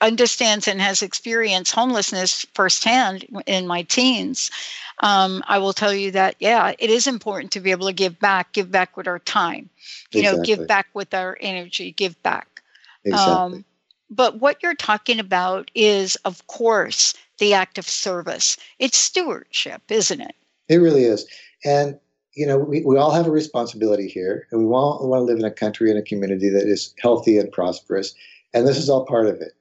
[0.00, 4.52] understands and has experienced homelessness firsthand in my teens,
[5.00, 8.20] um, I will tell you that yeah, it is important to be able to give
[8.20, 9.68] back, give back with our time,
[10.12, 10.38] you exactly.
[10.38, 12.62] know, give back with our energy, give back.
[13.04, 13.34] Exactly.
[13.34, 13.64] Um,
[14.10, 18.56] but what you're talking about is, of course, the act of service.
[18.78, 20.36] It's stewardship, isn't it?
[20.68, 21.26] It really is.
[21.64, 21.98] And
[22.34, 25.24] you know, we, we all have a responsibility here, and we want, we want to
[25.24, 28.14] live in a country and a community that is healthy and prosperous.
[28.52, 29.52] And this is all part of it.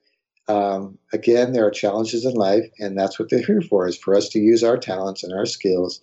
[0.47, 4.15] Um, again, there are challenges in life, and that's what they're here for, is for
[4.15, 6.01] us to use our talents and our skills.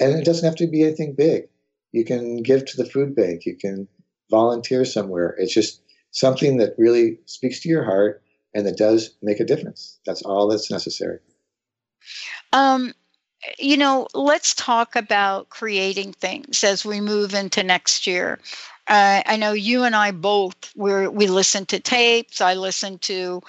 [0.00, 1.48] And it doesn't have to be anything big.
[1.92, 3.86] You can give to the food bank, you can
[4.30, 5.34] volunteer somewhere.
[5.38, 8.22] It's just something that really speaks to your heart
[8.54, 9.98] and that does make a difference.
[10.06, 11.18] That's all that's necessary.
[12.52, 12.94] Um,
[13.58, 18.38] you know, let's talk about creating things as we move into next year.
[18.88, 22.40] Uh, I know you and I both we we listen to tapes.
[22.40, 23.40] I listen to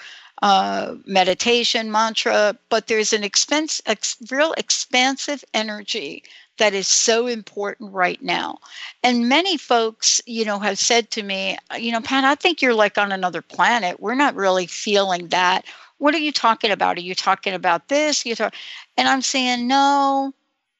[0.42, 6.22] uh, meditation mantra, but there's an expense, ex, real expansive energy
[6.58, 8.58] that is so important right now.
[9.02, 12.74] And many folks, you know, have said to me, you know, Pat, I think you're
[12.74, 14.00] like on another planet.
[14.00, 15.64] We're not really feeling that
[15.98, 16.96] what are you talking about?
[16.98, 18.24] Are you talking about this?
[18.26, 18.54] You talk,
[18.96, 20.32] and I'm saying, no,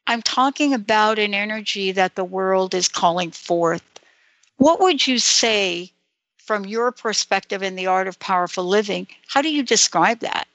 [0.07, 3.83] I'm talking about an energy that the world is calling forth.
[4.57, 5.91] What would you say
[6.39, 9.07] from your perspective in the art of powerful living?
[9.29, 10.47] How do you describe that?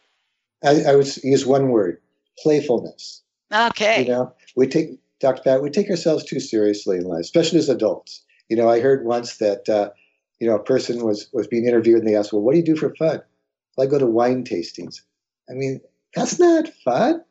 [0.64, 2.00] I, I would use one word
[2.38, 3.22] playfulness.
[3.54, 4.04] Okay.
[4.04, 5.42] You know, we take, Dr.
[5.42, 8.24] Pat, we take ourselves too seriously in life, especially as adults.
[8.50, 9.90] You know, I heard once that uh,
[10.40, 12.64] you know, a person was was being interviewed and they asked, "Well, what do you
[12.64, 13.22] do for fun?"
[13.82, 15.02] I go to wine tastings.
[15.50, 15.82] I mean,
[16.16, 17.24] that's not fun.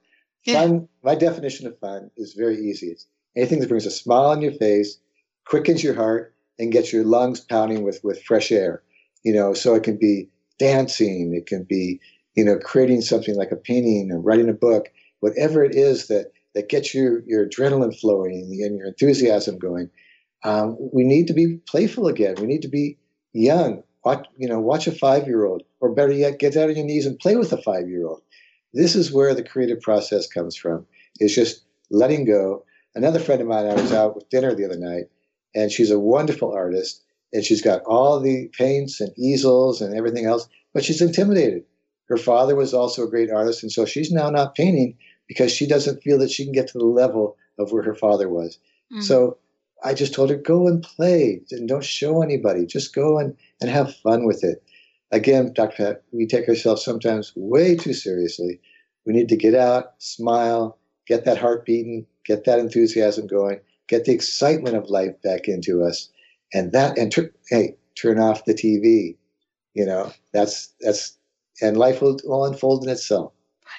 [0.44, 0.62] Yeah.
[0.62, 0.88] Fun.
[1.02, 2.88] My definition of fun is very easy.
[2.88, 4.98] It's anything that brings a smile on your face,
[5.46, 8.82] quickens your heart, and gets your lungs pounding with with fresh air.
[9.24, 10.28] You know, so it can be
[10.58, 12.00] dancing, it can be
[12.34, 14.88] you know creating something like a painting or writing a book,
[15.20, 19.90] whatever it is that that gets your your adrenaline flowing and your enthusiasm going.
[20.44, 22.36] Um, we need to be playful again.
[22.40, 22.96] We need to be
[23.32, 23.82] young.
[24.04, 27.18] Watch, you know, watch a five-year-old, or better yet, get out on your knees and
[27.18, 28.22] play with a five-year-old.
[28.74, 30.86] This is where the creative process comes from.
[31.20, 32.64] Is just letting go.
[32.94, 35.04] Another friend of mine, I was out with dinner the other night,
[35.54, 37.02] and she's a wonderful artist,
[37.32, 41.64] and she's got all the paints and easels and everything else, but she's intimidated.
[42.08, 45.66] Her father was also a great artist, and so she's now not painting because she
[45.66, 48.58] doesn't feel that she can get to the level of where her father was.
[48.92, 49.02] Mhm.
[49.02, 49.36] So
[49.84, 52.66] I just told her, go and play and don't show anybody.
[52.66, 54.62] Just go and, and have fun with it.
[55.10, 55.76] Again, Dr.
[55.76, 58.60] Pat, we take ourselves sometimes way too seriously.
[59.06, 64.04] We need to get out, smile, get that heart beating, get that enthusiasm going, get
[64.04, 66.10] the excitement of life back into us.
[66.52, 69.16] And that, and tur- hey, turn off the TV.
[69.74, 71.16] You know, that's, that's,
[71.62, 73.32] and life will, will unfold in itself.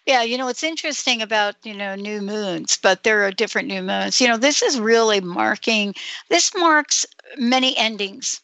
[0.05, 3.81] Yeah, you know, it's interesting about, you know, new moons, but there are different new
[3.81, 4.19] moons.
[4.21, 5.93] You know, this is really marking,
[6.29, 7.05] this marks
[7.37, 8.41] many endings,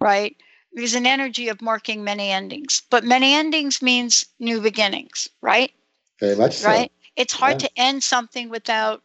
[0.00, 0.36] right?
[0.74, 5.72] There's an energy of marking many endings, but many endings means new beginnings, right?
[6.20, 6.68] Very much so.
[6.68, 6.92] Right?
[7.16, 7.68] It's hard Yeah.
[7.68, 9.02] to end something without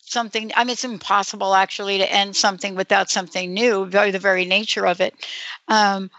[0.00, 0.50] something.
[0.56, 4.86] I mean, it's impossible actually to end something without something new, by the very nature
[4.86, 5.14] of it.
[5.68, 6.10] Um,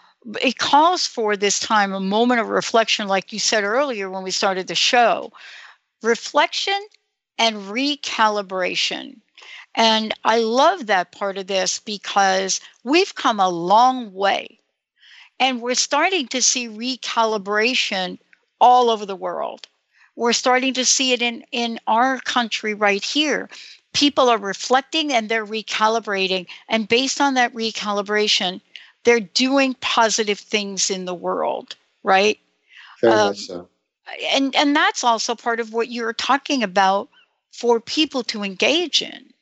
[0.41, 4.31] it calls for this time a moment of reflection, like you said earlier when we
[4.31, 5.31] started the show
[6.01, 6.79] reflection
[7.37, 9.19] and recalibration.
[9.75, 14.59] And I love that part of this because we've come a long way
[15.39, 18.17] and we're starting to see recalibration
[18.59, 19.67] all over the world.
[20.15, 23.49] We're starting to see it in, in our country right here.
[23.93, 26.47] People are reflecting and they're recalibrating.
[26.69, 28.61] And based on that recalibration,
[29.03, 32.39] they're doing positive things in the world, right?
[33.01, 33.67] Very Um, much so.
[34.31, 37.09] And and that's also part of what you're talking about
[37.51, 39.33] for people to engage in.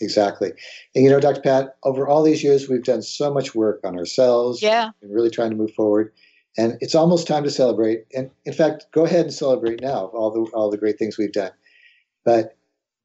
[0.00, 0.50] Exactly.
[0.94, 1.40] And you know, Dr.
[1.42, 4.90] Pat, over all these years, we've done so much work on ourselves Yeah.
[5.02, 6.12] and really trying to move forward.
[6.56, 8.06] And it's almost time to celebrate.
[8.14, 11.32] And in fact, go ahead and celebrate now all the all the great things we've
[11.32, 11.52] done.
[12.24, 12.56] But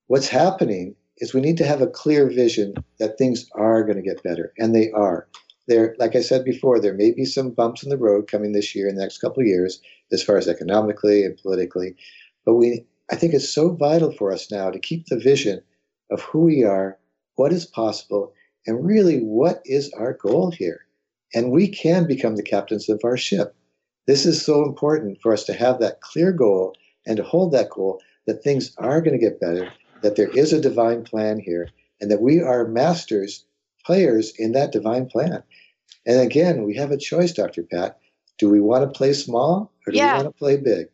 [0.08, 4.02] what's happening is we need to have a clear vision that things are going to
[4.02, 5.28] get better, and they are.
[5.68, 8.76] There, like I said before, there may be some bumps in the road coming this
[8.76, 9.82] year and the next couple of years,
[10.12, 11.96] as far as economically and politically.
[12.46, 15.62] But we, I think, it's so vital for us now to keep the vision
[16.12, 16.97] of who we are,
[17.36, 18.34] what is possible,
[18.68, 20.86] and really what is our goal here.
[21.34, 23.56] And we can become the captains of our ship.
[24.08, 26.76] This is so important for us to have that clear goal
[27.06, 30.53] and to hold that goal that things are going to get better, that there is
[30.53, 31.70] a divine plan here,
[32.01, 33.45] and that we are masters,
[33.86, 35.43] players in that divine plan.
[36.06, 37.64] And again, we have a choice, Dr.
[37.64, 37.99] Pat.
[38.38, 40.18] Do we want to play small or do Yeah.
[40.18, 40.88] we want to play big?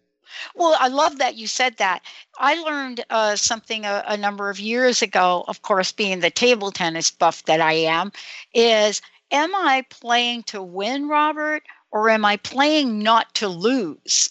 [0.55, 2.01] Well, I love that you said that.
[2.37, 6.71] I learned uh, something a, a number of years ago, of course, being the table
[6.71, 8.11] tennis buff that I am,
[8.53, 9.01] is
[9.31, 14.29] am I playing to win, Robert, or am I playing not to lose?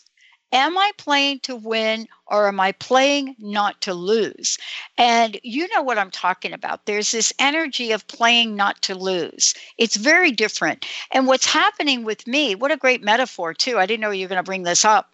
[0.52, 4.58] Am I playing to win or am I playing not to lose?
[4.98, 6.86] And you know what I'm talking about.
[6.86, 9.54] There's this energy of playing not to lose.
[9.78, 10.86] It's very different.
[11.12, 13.78] And what's happening with me, what a great metaphor, too.
[13.78, 15.12] I didn't know you were going to bring this up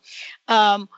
[0.48, 0.88] um,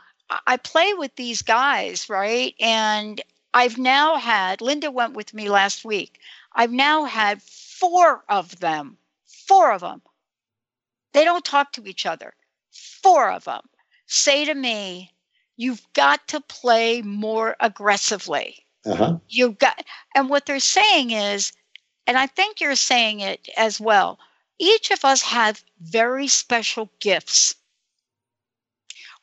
[0.46, 2.54] I- play with these guys, right?
[2.60, 3.20] And
[3.54, 6.20] I've now had, Linda went with me last week.
[6.52, 10.02] I've now had four of them, four of them.
[11.12, 12.34] They don't talk to each other.
[12.70, 13.62] Four of them
[14.08, 15.12] say to me,
[15.56, 18.64] You've got to play more aggressively.
[18.84, 19.18] Uh huh.
[19.28, 19.84] You've got,
[20.14, 21.52] and what they're saying is,
[22.06, 24.18] and I think you're saying it as well,
[24.58, 27.54] each of us have very special gifts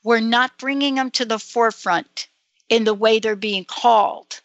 [0.06, 2.28] we're not bringing them to the forefront
[2.70, 4.40] in the way they're being called.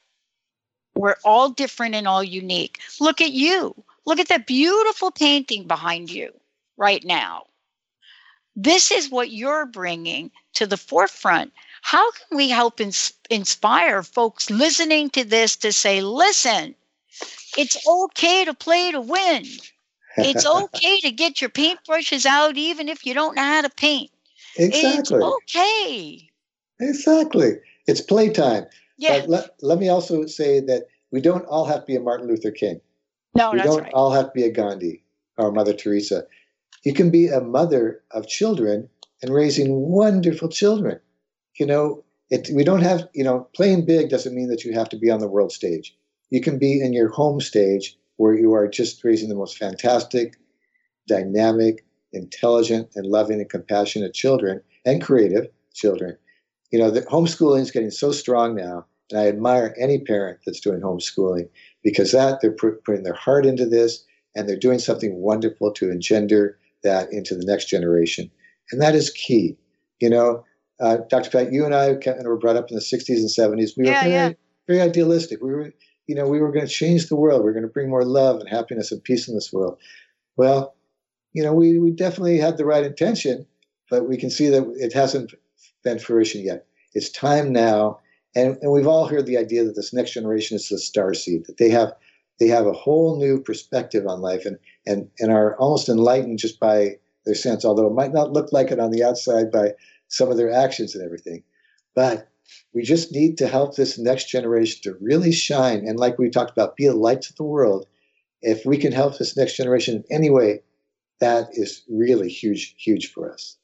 [0.94, 2.80] We're all different and all unique.
[2.98, 3.74] Look at you.
[4.06, 6.32] Look at that beautiful painting behind you
[6.78, 7.44] right now.
[8.56, 11.52] This is what you're bringing to the forefront.
[11.82, 16.74] How can we help ins- inspire folks listening to this to say, listen,
[17.56, 19.44] it's okay to play to win.
[20.16, 24.10] It's okay to get your paintbrushes out even if you don't know how to paint.
[24.56, 25.20] It's exactly.
[25.22, 26.28] okay.
[26.80, 27.52] Exactly.
[27.86, 28.66] It's playtime.
[28.98, 29.20] Yeah.
[29.20, 32.28] But let, let me also say that we don't all have to be a Martin
[32.28, 32.80] Luther King.
[33.34, 33.92] No, we don't right.
[33.92, 35.02] all have to be a Gandhi.
[35.36, 36.24] or Mother Teresa.
[36.84, 38.88] You can be a mother of children
[39.22, 41.00] and raising wonderful children.
[41.58, 44.88] You know, it, we don't have, you know, playing big doesn't mean that you have
[44.90, 45.96] to be on the world stage.
[46.30, 50.36] You can be in your home stage where you are just raising the most fantastic,
[51.08, 56.16] dynamic, intelligent, and loving and compassionate children and creative children.
[56.70, 60.60] You know, the homeschooling is getting so strong now, and I admire any parent that's
[60.60, 61.48] doing homeschooling
[61.82, 64.04] because that they're putting their heart into this
[64.36, 68.30] and they're doing something wonderful to engender that into the next generation.
[68.70, 69.56] And that is key.
[70.00, 70.44] You know,
[70.80, 71.30] uh, Dr.
[71.30, 73.76] Pat, you and I were brought up in the 60s and 70s.
[73.76, 74.32] We were very, yeah.
[74.66, 75.40] very idealistic.
[75.42, 75.72] We were,
[76.06, 77.44] you know, we were going to change the world.
[77.44, 79.78] We are going to bring more love and happiness and peace in this world.
[80.36, 80.74] Well,
[81.32, 83.46] you know, we, we definitely had the right intention,
[83.90, 85.34] but we can see that it hasn't
[85.84, 86.66] been fruition yet.
[86.94, 88.00] It's time now.
[88.34, 91.46] And, and we've all heard the idea that this next generation is the star seed,
[91.46, 91.92] that they have
[92.38, 94.56] they have a whole new perspective on life and,
[94.86, 98.70] and, and are almost enlightened just by their sense, although it might not look like
[98.70, 99.72] it on the outside by
[100.08, 101.42] some of their actions and everything.
[101.94, 102.28] But
[102.72, 105.86] we just need to help this next generation to really shine.
[105.86, 107.86] And like we talked about, be a light to the world.
[108.42, 110.62] If we can help this next generation in any way,
[111.20, 113.56] that is really huge, huge for us.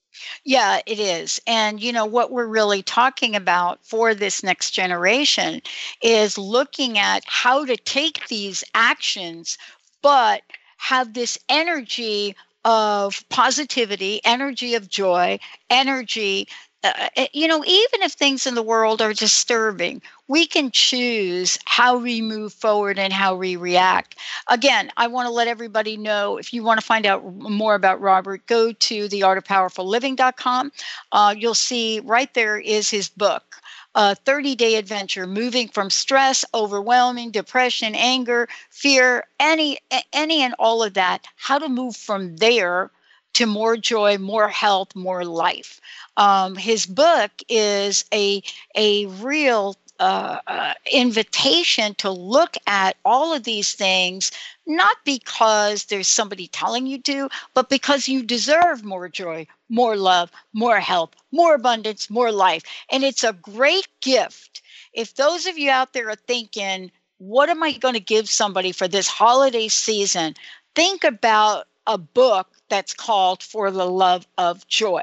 [0.44, 1.40] Yeah, it is.
[1.46, 5.60] And, you know, what we're really talking about for this next generation
[6.02, 9.58] is looking at how to take these actions,
[10.02, 10.42] but
[10.77, 15.39] have this energy of positivity, energy of joy,
[15.70, 16.49] energy
[16.87, 21.59] uh, uh, you know, even if things in the world are disturbing, we can choose
[21.64, 24.14] how we move forward and how we react.
[24.49, 28.01] Again, I want to let everybody know if you want to find out more about
[28.01, 30.72] Robert, go to theartofpowerfulliving.com.
[31.11, 33.57] Uh, you'll see right there is his book.
[33.99, 39.78] A 30 day adventure moving from stress overwhelming depression anger fear any
[40.12, 42.90] any and all of that how to move from there
[43.32, 45.80] to more joy more health more life.
[46.18, 48.42] Um, his book is a
[48.76, 54.30] a real uh, invitation to look at all of these things,
[54.66, 60.30] not because there's somebody telling you to, but because you deserve more joy, more love,
[60.53, 62.62] more health, more abundance, more life.
[62.90, 64.62] And it's a great gift.
[64.92, 68.72] If those of you out there are thinking, what am I going to give somebody
[68.72, 70.34] for this holiday season?
[70.74, 75.03] Think about a book that's called For the Love of Joy.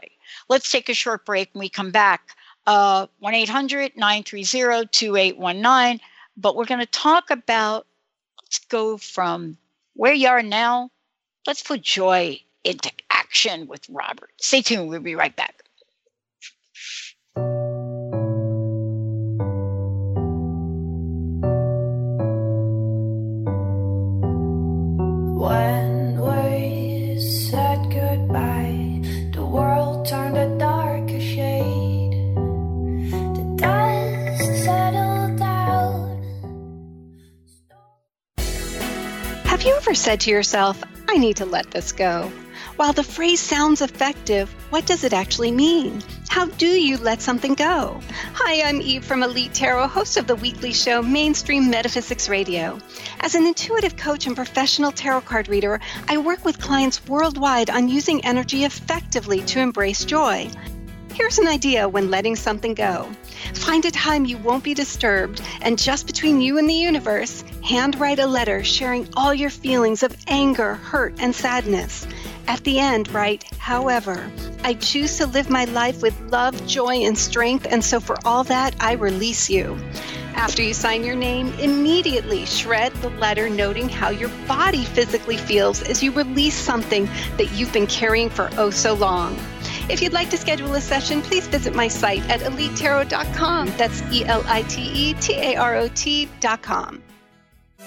[0.49, 2.35] Let's take a short break and we come back.
[2.65, 5.99] Uh, 1 800 930 2819.
[6.37, 7.85] But we're going to talk about,
[8.41, 9.57] let's go from
[9.95, 10.89] where you are now,
[11.45, 14.31] let's put joy into action with Robert.
[14.37, 14.89] Stay tuned.
[14.89, 15.63] We'll be right back.
[39.93, 42.31] Ever said to yourself, I need to let this go?
[42.77, 46.01] While the phrase sounds effective, what does it actually mean?
[46.29, 48.01] How do you let something go?
[48.33, 52.79] Hi, I'm Eve from Elite Tarot, host of the weekly show Mainstream Metaphysics Radio.
[53.19, 57.87] As an intuitive coach and professional tarot card reader, I work with clients worldwide on
[57.87, 60.49] using energy effectively to embrace joy.
[61.13, 63.07] Here's an idea when letting something go.
[63.53, 68.17] Find a time you won't be disturbed, and just between you and the universe, handwrite
[68.17, 72.07] a letter sharing all your feelings of anger, hurt, and sadness.
[72.47, 74.27] At the end, write, however,
[74.63, 78.43] I choose to live my life with love, joy, and strength, and so for all
[78.45, 79.77] that, I release you.
[80.33, 85.83] After you sign your name, immediately shred the letter noting how your body physically feels
[85.83, 87.05] as you release something
[87.37, 89.37] that you've been carrying for oh so long.
[89.89, 93.67] If you'd like to schedule a session, please visit my site at elitetarot.com.
[93.77, 97.03] That's E L I T E T A R O T.com.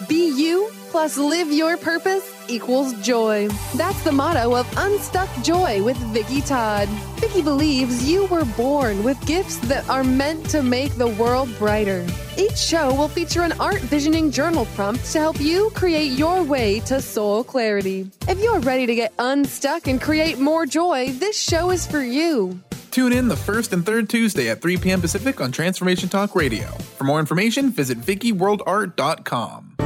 [0.09, 3.49] Be you plus live your purpose equals joy.
[3.75, 6.87] That's the motto of Unstuck Joy with Vicki Todd.
[7.19, 12.07] Vicki believes you were born with gifts that are meant to make the world brighter.
[12.37, 16.81] Each show will feature an art visioning journal prompt to help you create your way
[16.81, 18.11] to soul clarity.
[18.29, 22.61] If you're ready to get unstuck and create more joy, this show is for you.
[22.91, 25.01] Tune in the first and third Tuesday at 3 p.m.
[25.01, 26.69] Pacific on Transformation Talk Radio.
[26.97, 29.86] For more information, visit VickiWorldArt.com.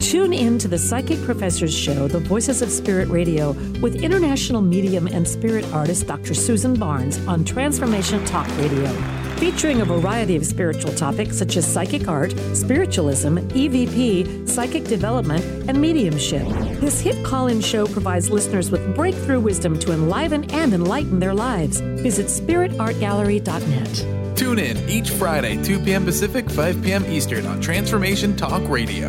[0.00, 5.06] Tune in to the Psychic Professors Show, The Voices of Spirit Radio, with international medium
[5.06, 6.34] and spirit artist Dr.
[6.34, 8.88] Susan Barnes on Transformation Talk Radio.
[9.36, 15.80] Featuring a variety of spiritual topics such as psychic art, spiritualism, EVP, psychic development, and
[15.80, 16.46] mediumship.
[16.80, 21.34] This hit call in show provides listeners with breakthrough wisdom to enliven and enlighten their
[21.34, 21.80] lives.
[21.80, 24.36] Visit spiritartgallery.net.
[24.36, 26.04] Tune in each Friday, 2 p.m.
[26.04, 27.04] Pacific, 5 p.m.
[27.06, 29.08] Eastern on Transformation Talk Radio.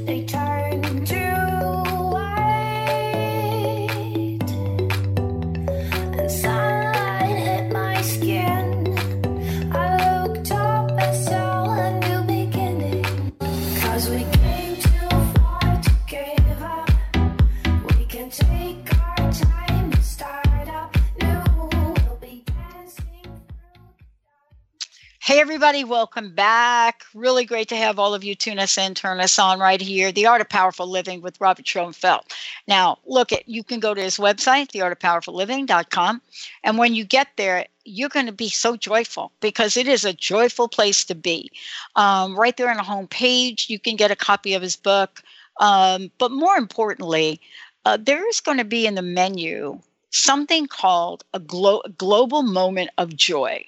[25.31, 27.05] Hey, everybody, welcome back.
[27.13, 30.11] Really great to have all of you tune us in, turn us on right here.
[30.11, 32.25] The Art of Powerful Living with Robert Schoenfeld.
[32.67, 36.21] Now, look at you can go to his website, theartofpowerfulliving.com.
[36.65, 40.11] And when you get there, you're going to be so joyful because it is a
[40.11, 41.49] joyful place to be.
[41.95, 45.23] Um, right there on the home page, you can get a copy of his book.
[45.61, 47.39] Um, but more importantly,
[47.85, 49.79] uh, there is going to be in the menu
[50.09, 53.65] something called a glo- global moment of joy.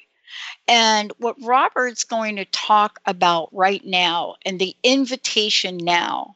[0.67, 6.35] And what Robert's going to talk about right now and the invitation now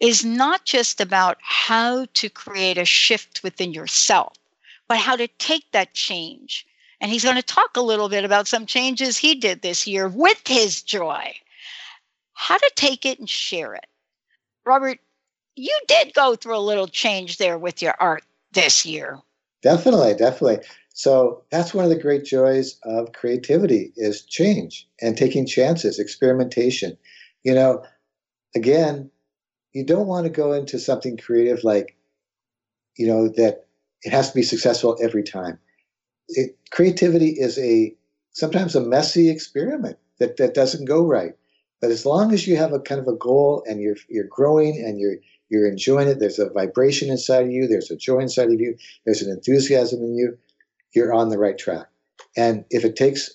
[0.00, 4.34] is not just about how to create a shift within yourself,
[4.88, 6.66] but how to take that change.
[7.00, 10.08] And he's going to talk a little bit about some changes he did this year
[10.08, 11.34] with his joy,
[12.32, 13.86] how to take it and share it.
[14.64, 14.98] Robert,
[15.54, 19.18] you did go through a little change there with your art this year.
[19.62, 20.66] Definitely, definitely.
[20.94, 26.96] So that's one of the great joys of creativity is change and taking chances, experimentation.
[27.42, 27.82] You know,
[28.54, 29.10] again,
[29.72, 31.96] you don't want to go into something creative like,
[32.96, 33.66] you know, that
[34.02, 35.58] it has to be successful every time.
[36.28, 37.92] It, creativity is a
[38.30, 41.32] sometimes a messy experiment that, that doesn't go right.
[41.80, 44.76] But as long as you have a kind of a goal and you're you're growing
[44.76, 45.16] and you're
[45.48, 48.76] you're enjoying it, there's a vibration inside of you, there's a joy inside of you,
[49.04, 50.38] there's an enthusiasm in you
[50.94, 51.86] you're on the right track.
[52.36, 53.30] And if it takes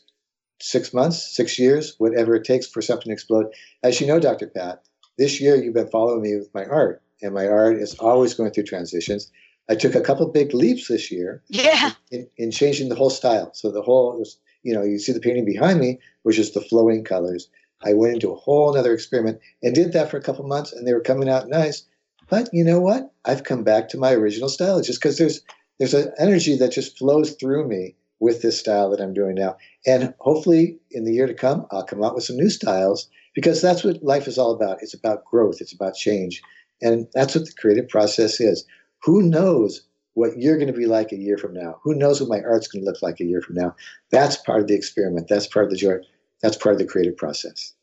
[0.62, 3.48] six months, six years, whatever it takes for something to explode,
[3.84, 4.48] as you know, Dr.
[4.48, 4.84] Pat,
[5.18, 8.52] this year you've been following me with my art, and my art is always going
[8.52, 9.32] through transitions.
[9.70, 11.44] I took a couple big leaps this year.
[11.48, 11.92] Yeah.
[12.12, 13.52] In, in changing the whole style.
[13.54, 16.62] So the whole was, you know, you see the painting behind me, which is the
[16.62, 17.50] flowing colors.
[17.84, 20.88] I went into a whole other experiment and did that for a couple months, and
[20.88, 21.86] they were coming out nice.
[22.30, 23.12] But you know what?
[23.26, 25.42] I've come back to my original style just because there's
[25.80, 29.58] there's an energy that just flows through me with this style that I'm doing now.
[29.86, 33.62] And hopefully in the year to come, I'll come out with some new styles because
[33.62, 34.82] that's what life is all about.
[34.82, 36.42] It's about growth, it's about change.
[36.82, 38.66] And that's what the creative process is.
[39.04, 39.82] Who knows
[40.14, 41.80] what you're going to be like a year from now?
[41.84, 43.76] Who knows what my art's going to look like a year from now?
[44.12, 45.28] That's part of the experiment.
[45.30, 46.00] That's part of the joy.
[46.42, 47.74] That's part of the creative process.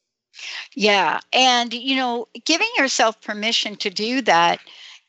[0.74, 1.20] Yeah.
[1.32, 4.60] And, you know, giving yourself permission to do that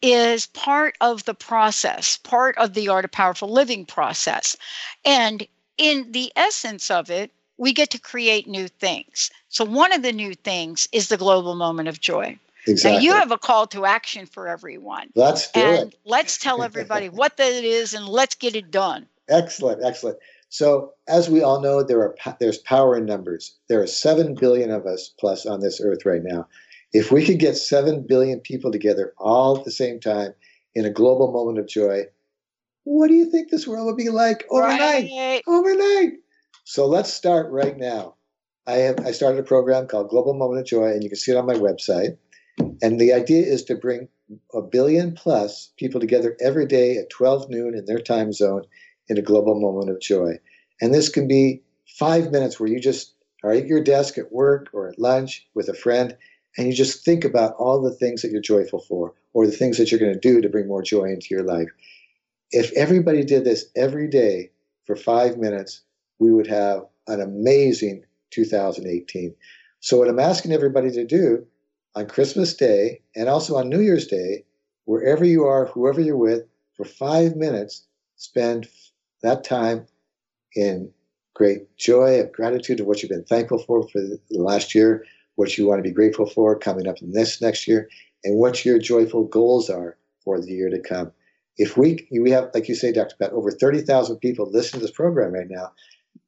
[0.02, 4.56] is part of the process, part of the art of powerful living process.
[5.06, 9.32] And in the essence of it, we get to create new things.
[9.50, 12.38] So, one of the new things is the global moment of joy.
[12.68, 12.98] Exactly.
[12.98, 15.10] Now, you have a call to action for everyone.
[15.16, 16.00] Let's do and it.
[16.06, 19.08] let's tell everybody what that is and let's get it done.
[19.30, 20.20] Excellent, excellent.
[20.50, 23.56] So, as we all know, there are there's power in numbers.
[23.68, 26.48] There are seven billion of us plus on this earth right now.
[26.94, 30.34] If we could get 7 billion people together all at the same time
[30.74, 32.04] in a global moment of joy,
[32.84, 35.10] what do you think this world would be like overnight?
[35.12, 35.42] Right.
[35.46, 36.14] Overnight.
[36.64, 38.16] So let's start right now.
[38.66, 41.32] I have I started a program called Global Moment of Joy, and you can see
[41.32, 42.18] it on my website.
[42.82, 44.10] And the idea is to bring
[44.54, 48.64] a billion plus people together every day at 12 noon in their time zone
[49.08, 50.34] in a global moment of joy.
[50.82, 51.64] And this can be
[51.98, 55.70] five minutes where you just are at your desk at work or at lunch with
[55.70, 56.18] a friend
[56.58, 59.78] and you just think about all the things that you're joyful for or the things
[59.78, 61.70] that you're going to do to bring more joy into your life.
[62.52, 64.52] If everybody did this every day
[64.86, 65.82] for five minutes,
[66.20, 69.36] we would have an amazing 2018.
[69.80, 71.46] So, what I'm asking everybody to do
[71.96, 74.44] on Christmas Day and also on New Year's Day,
[74.86, 76.44] wherever you are, whoever you're with,
[76.76, 77.86] for five minutes,
[78.16, 78.68] spend
[79.22, 79.86] that time
[80.56, 80.92] in
[81.34, 85.06] great joy of gratitude of what you've been thankful for for the last year,
[85.38, 87.88] what you want to be grateful for coming up in this next year,
[88.24, 91.12] and what your joyful goals are for the year to come.
[91.58, 93.16] If we we have, like you say, Dr.
[93.20, 95.72] Pat, over 30,000 people listen to this program right now,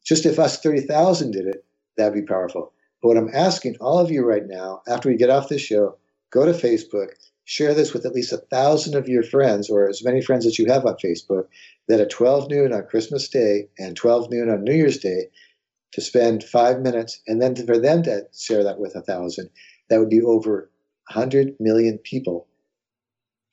[0.05, 1.65] just if us 30,000 did it,
[1.97, 2.71] that'd be powerful.
[3.01, 5.97] But what I'm asking all of you right now, after we get off this show,
[6.31, 7.09] go to Facebook,
[7.45, 10.59] share this with at least a thousand of your friends or as many friends as
[10.59, 11.45] you have on Facebook,
[11.87, 15.29] that at 12 noon on Christmas Day and 12 noon on New Year's Day,
[15.91, 19.49] to spend five minutes and then for them to share that with a thousand,
[19.89, 20.69] that would be over
[21.11, 22.47] 100 million people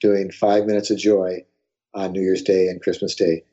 [0.00, 1.44] doing five minutes of joy
[1.94, 3.44] on New Year's Day and Christmas Day.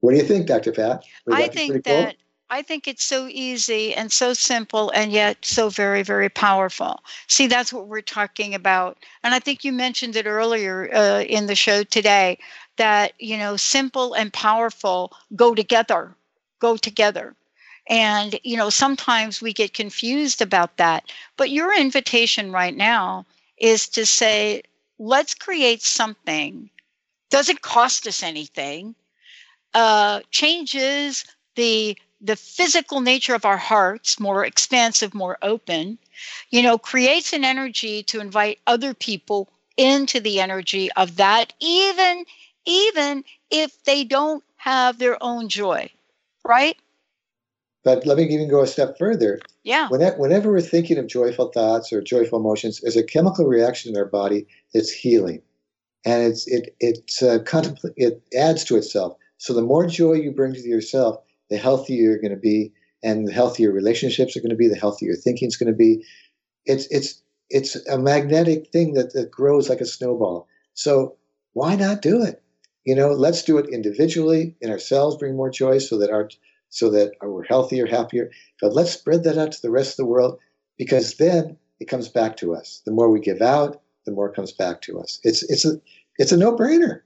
[0.00, 0.72] What do you think, Dr.
[0.72, 1.04] Pat?
[1.30, 2.14] I think that.
[2.14, 2.24] Cool?
[2.52, 7.00] I think it's so easy and so simple and yet so very, very powerful.
[7.28, 8.98] See, that's what we're talking about.
[9.22, 12.38] And I think you mentioned it earlier uh, in the show today
[12.76, 16.16] that, you know, simple and powerful go together,
[16.58, 17.36] go together.
[17.90, 21.10] And, you know, sometimes we get confused about that.
[21.36, 23.26] But your invitation right now
[23.58, 24.62] is to say,
[24.98, 26.70] let's create something.
[27.30, 28.94] Doesn't cost us anything.
[29.74, 31.24] Uh, changes
[31.56, 35.98] the the physical nature of our hearts more expansive more open
[36.50, 42.24] you know creates an energy to invite other people into the energy of that even
[42.66, 45.88] even if they don't have their own joy
[46.44, 46.76] right
[47.84, 51.92] but let me even go a step further yeah whenever we're thinking of joyful thoughts
[51.92, 55.42] or joyful emotions there's a chemical reaction in our body that's healing
[56.04, 60.32] and it's it it's uh, contempl- it adds to itself so the more joy you
[60.32, 61.16] bring to yourself
[61.50, 62.72] the healthier you're going to be,
[63.02, 66.04] and the healthier relationships are going to be, the healthier thinking is going to be.
[66.64, 70.46] It's it's it's a magnetic thing that, that grows like a snowball.
[70.74, 71.16] So
[71.52, 72.42] why not do it?
[72.84, 76.28] You know, let's do it individually in ourselves, bring more joy so that our
[76.70, 78.30] so that we're healthier, happier.
[78.60, 80.38] But let's spread that out to the rest of the world
[80.78, 82.82] because then it comes back to us.
[82.86, 85.20] The more we give out, the more comes back to us.
[85.24, 85.80] It's it's a
[86.18, 87.00] it's a no-brainer.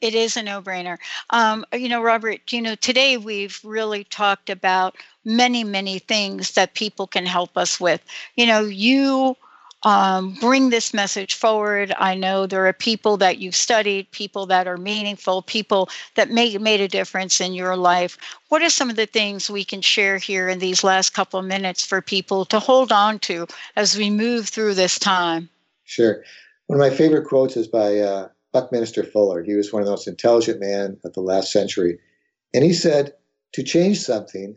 [0.00, 0.98] It is a no brainer.
[1.30, 6.74] Um, you know, Robert, you know, today we've really talked about many, many things that
[6.74, 8.00] people can help us with.
[8.36, 9.36] You know, you
[9.84, 11.92] um, bring this message forward.
[11.98, 16.58] I know there are people that you've studied, people that are meaningful, people that make,
[16.60, 18.16] made a difference in your life.
[18.48, 21.46] What are some of the things we can share here in these last couple of
[21.46, 25.48] minutes for people to hold on to as we move through this time?
[25.84, 26.22] Sure.
[26.66, 29.42] One of my favorite quotes is by uh, Buckminster Fuller.
[29.42, 31.98] He was one of the most intelligent men of the last century.
[32.54, 33.12] And he said,
[33.52, 34.56] to change something,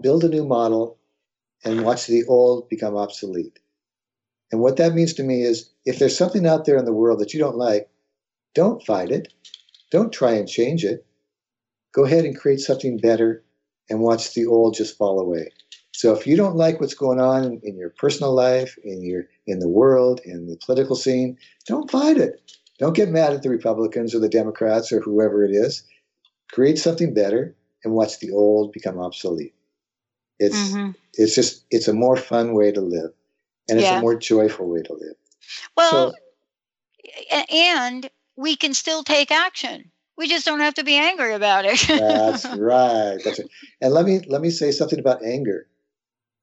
[0.00, 0.98] build a new model
[1.64, 3.58] and watch the old become obsolete.
[4.50, 7.20] And what that means to me is if there's something out there in the world
[7.20, 7.88] that you don't like,
[8.54, 9.32] don't fight it.
[9.90, 11.06] Don't try and change it.
[11.94, 13.42] Go ahead and create something better
[13.88, 15.50] and watch the old just fall away.
[15.92, 19.58] So if you don't like what's going on in your personal life, in your in
[19.58, 21.36] the world, in the political scene,
[21.66, 22.40] don't fight it.
[22.78, 25.82] Don't get mad at the Republicans or the Democrats or whoever it is.
[26.52, 29.54] Create something better and watch the old become obsolete.
[30.38, 30.90] It's mm-hmm.
[31.14, 33.10] it's just it's a more fun way to live,
[33.68, 33.98] and it's yeah.
[33.98, 35.14] a more joyful way to live.
[35.76, 36.14] Well,
[37.30, 39.90] so, and we can still take action.
[40.16, 41.78] We just don't have to be angry about it.
[41.88, 43.18] that's right.
[43.24, 43.48] That's right.
[43.80, 45.68] And let me let me say something about anger.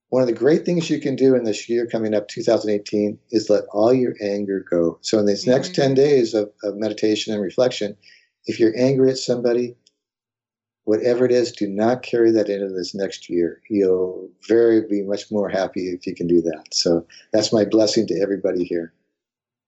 [0.09, 3.49] One of the great things you can do in this year coming up, 2018, is
[3.49, 4.99] let all your anger go.
[5.01, 5.51] So, in these mm-hmm.
[5.51, 7.97] next 10 days of, of meditation and reflection,
[8.45, 9.76] if you're angry at somebody,
[10.86, 13.62] whatever it is, do not carry that into this next year.
[13.70, 16.74] You'll very be much more happy if you can do that.
[16.74, 18.94] So, that's my blessing to everybody here.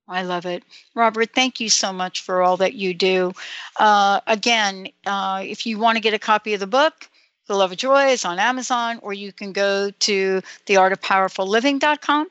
[0.07, 0.63] I love it.
[0.95, 3.33] Robert, thank you so much for all that you do.
[3.77, 7.09] Uh, again, uh, if you want to get a copy of the book,
[7.47, 12.27] the Love of Joy is on Amazon, or you can go to theartofpowerfulliving.com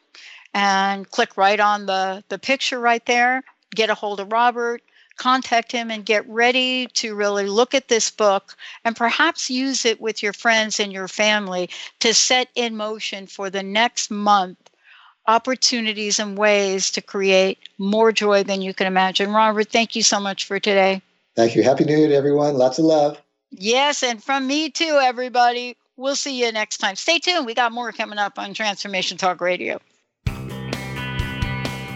[0.54, 3.42] and click right on the, the picture right there,
[3.74, 4.82] get a hold of Robert,
[5.16, 10.00] contact him, and get ready to really look at this book and perhaps use it
[10.00, 14.58] with your friends and your family to set in motion for the next month
[15.28, 19.32] opportunities and ways to create more joy than you can imagine.
[19.32, 21.02] Robert, thank you so much for today.
[21.34, 21.62] Thank you.
[21.62, 22.54] Happy New Year to everyone.
[22.54, 23.20] Lots of love.
[23.50, 25.76] Yes, and from me too, everybody.
[25.96, 26.96] We'll see you next time.
[26.96, 27.46] Stay tuned.
[27.46, 29.80] We got more coming up on Transformation Talk Radio.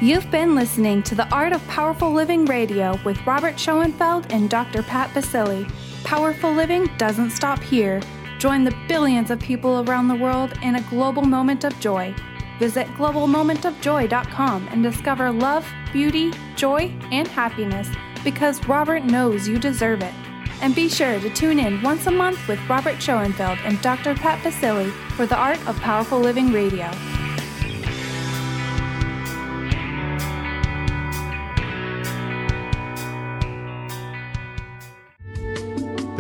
[0.02, 4.82] You've been listening to the Art of Powerful Living Radio with Robert Schoenfeld and Dr.
[4.82, 5.70] Pat Baccili.
[6.04, 8.00] Powerful living doesn't stop here.
[8.38, 12.14] Join the billions of people around the world in a global moment of joy.
[12.58, 17.90] Visit globalmomentofjoy.com and discover love, beauty, joy, and happiness
[18.24, 20.14] because Robert knows you deserve it.
[20.62, 24.14] And be sure to tune in once a month with Robert Schoenfeld and Dr.
[24.14, 26.90] Pat Baccili for the Art of Powerful Living Radio.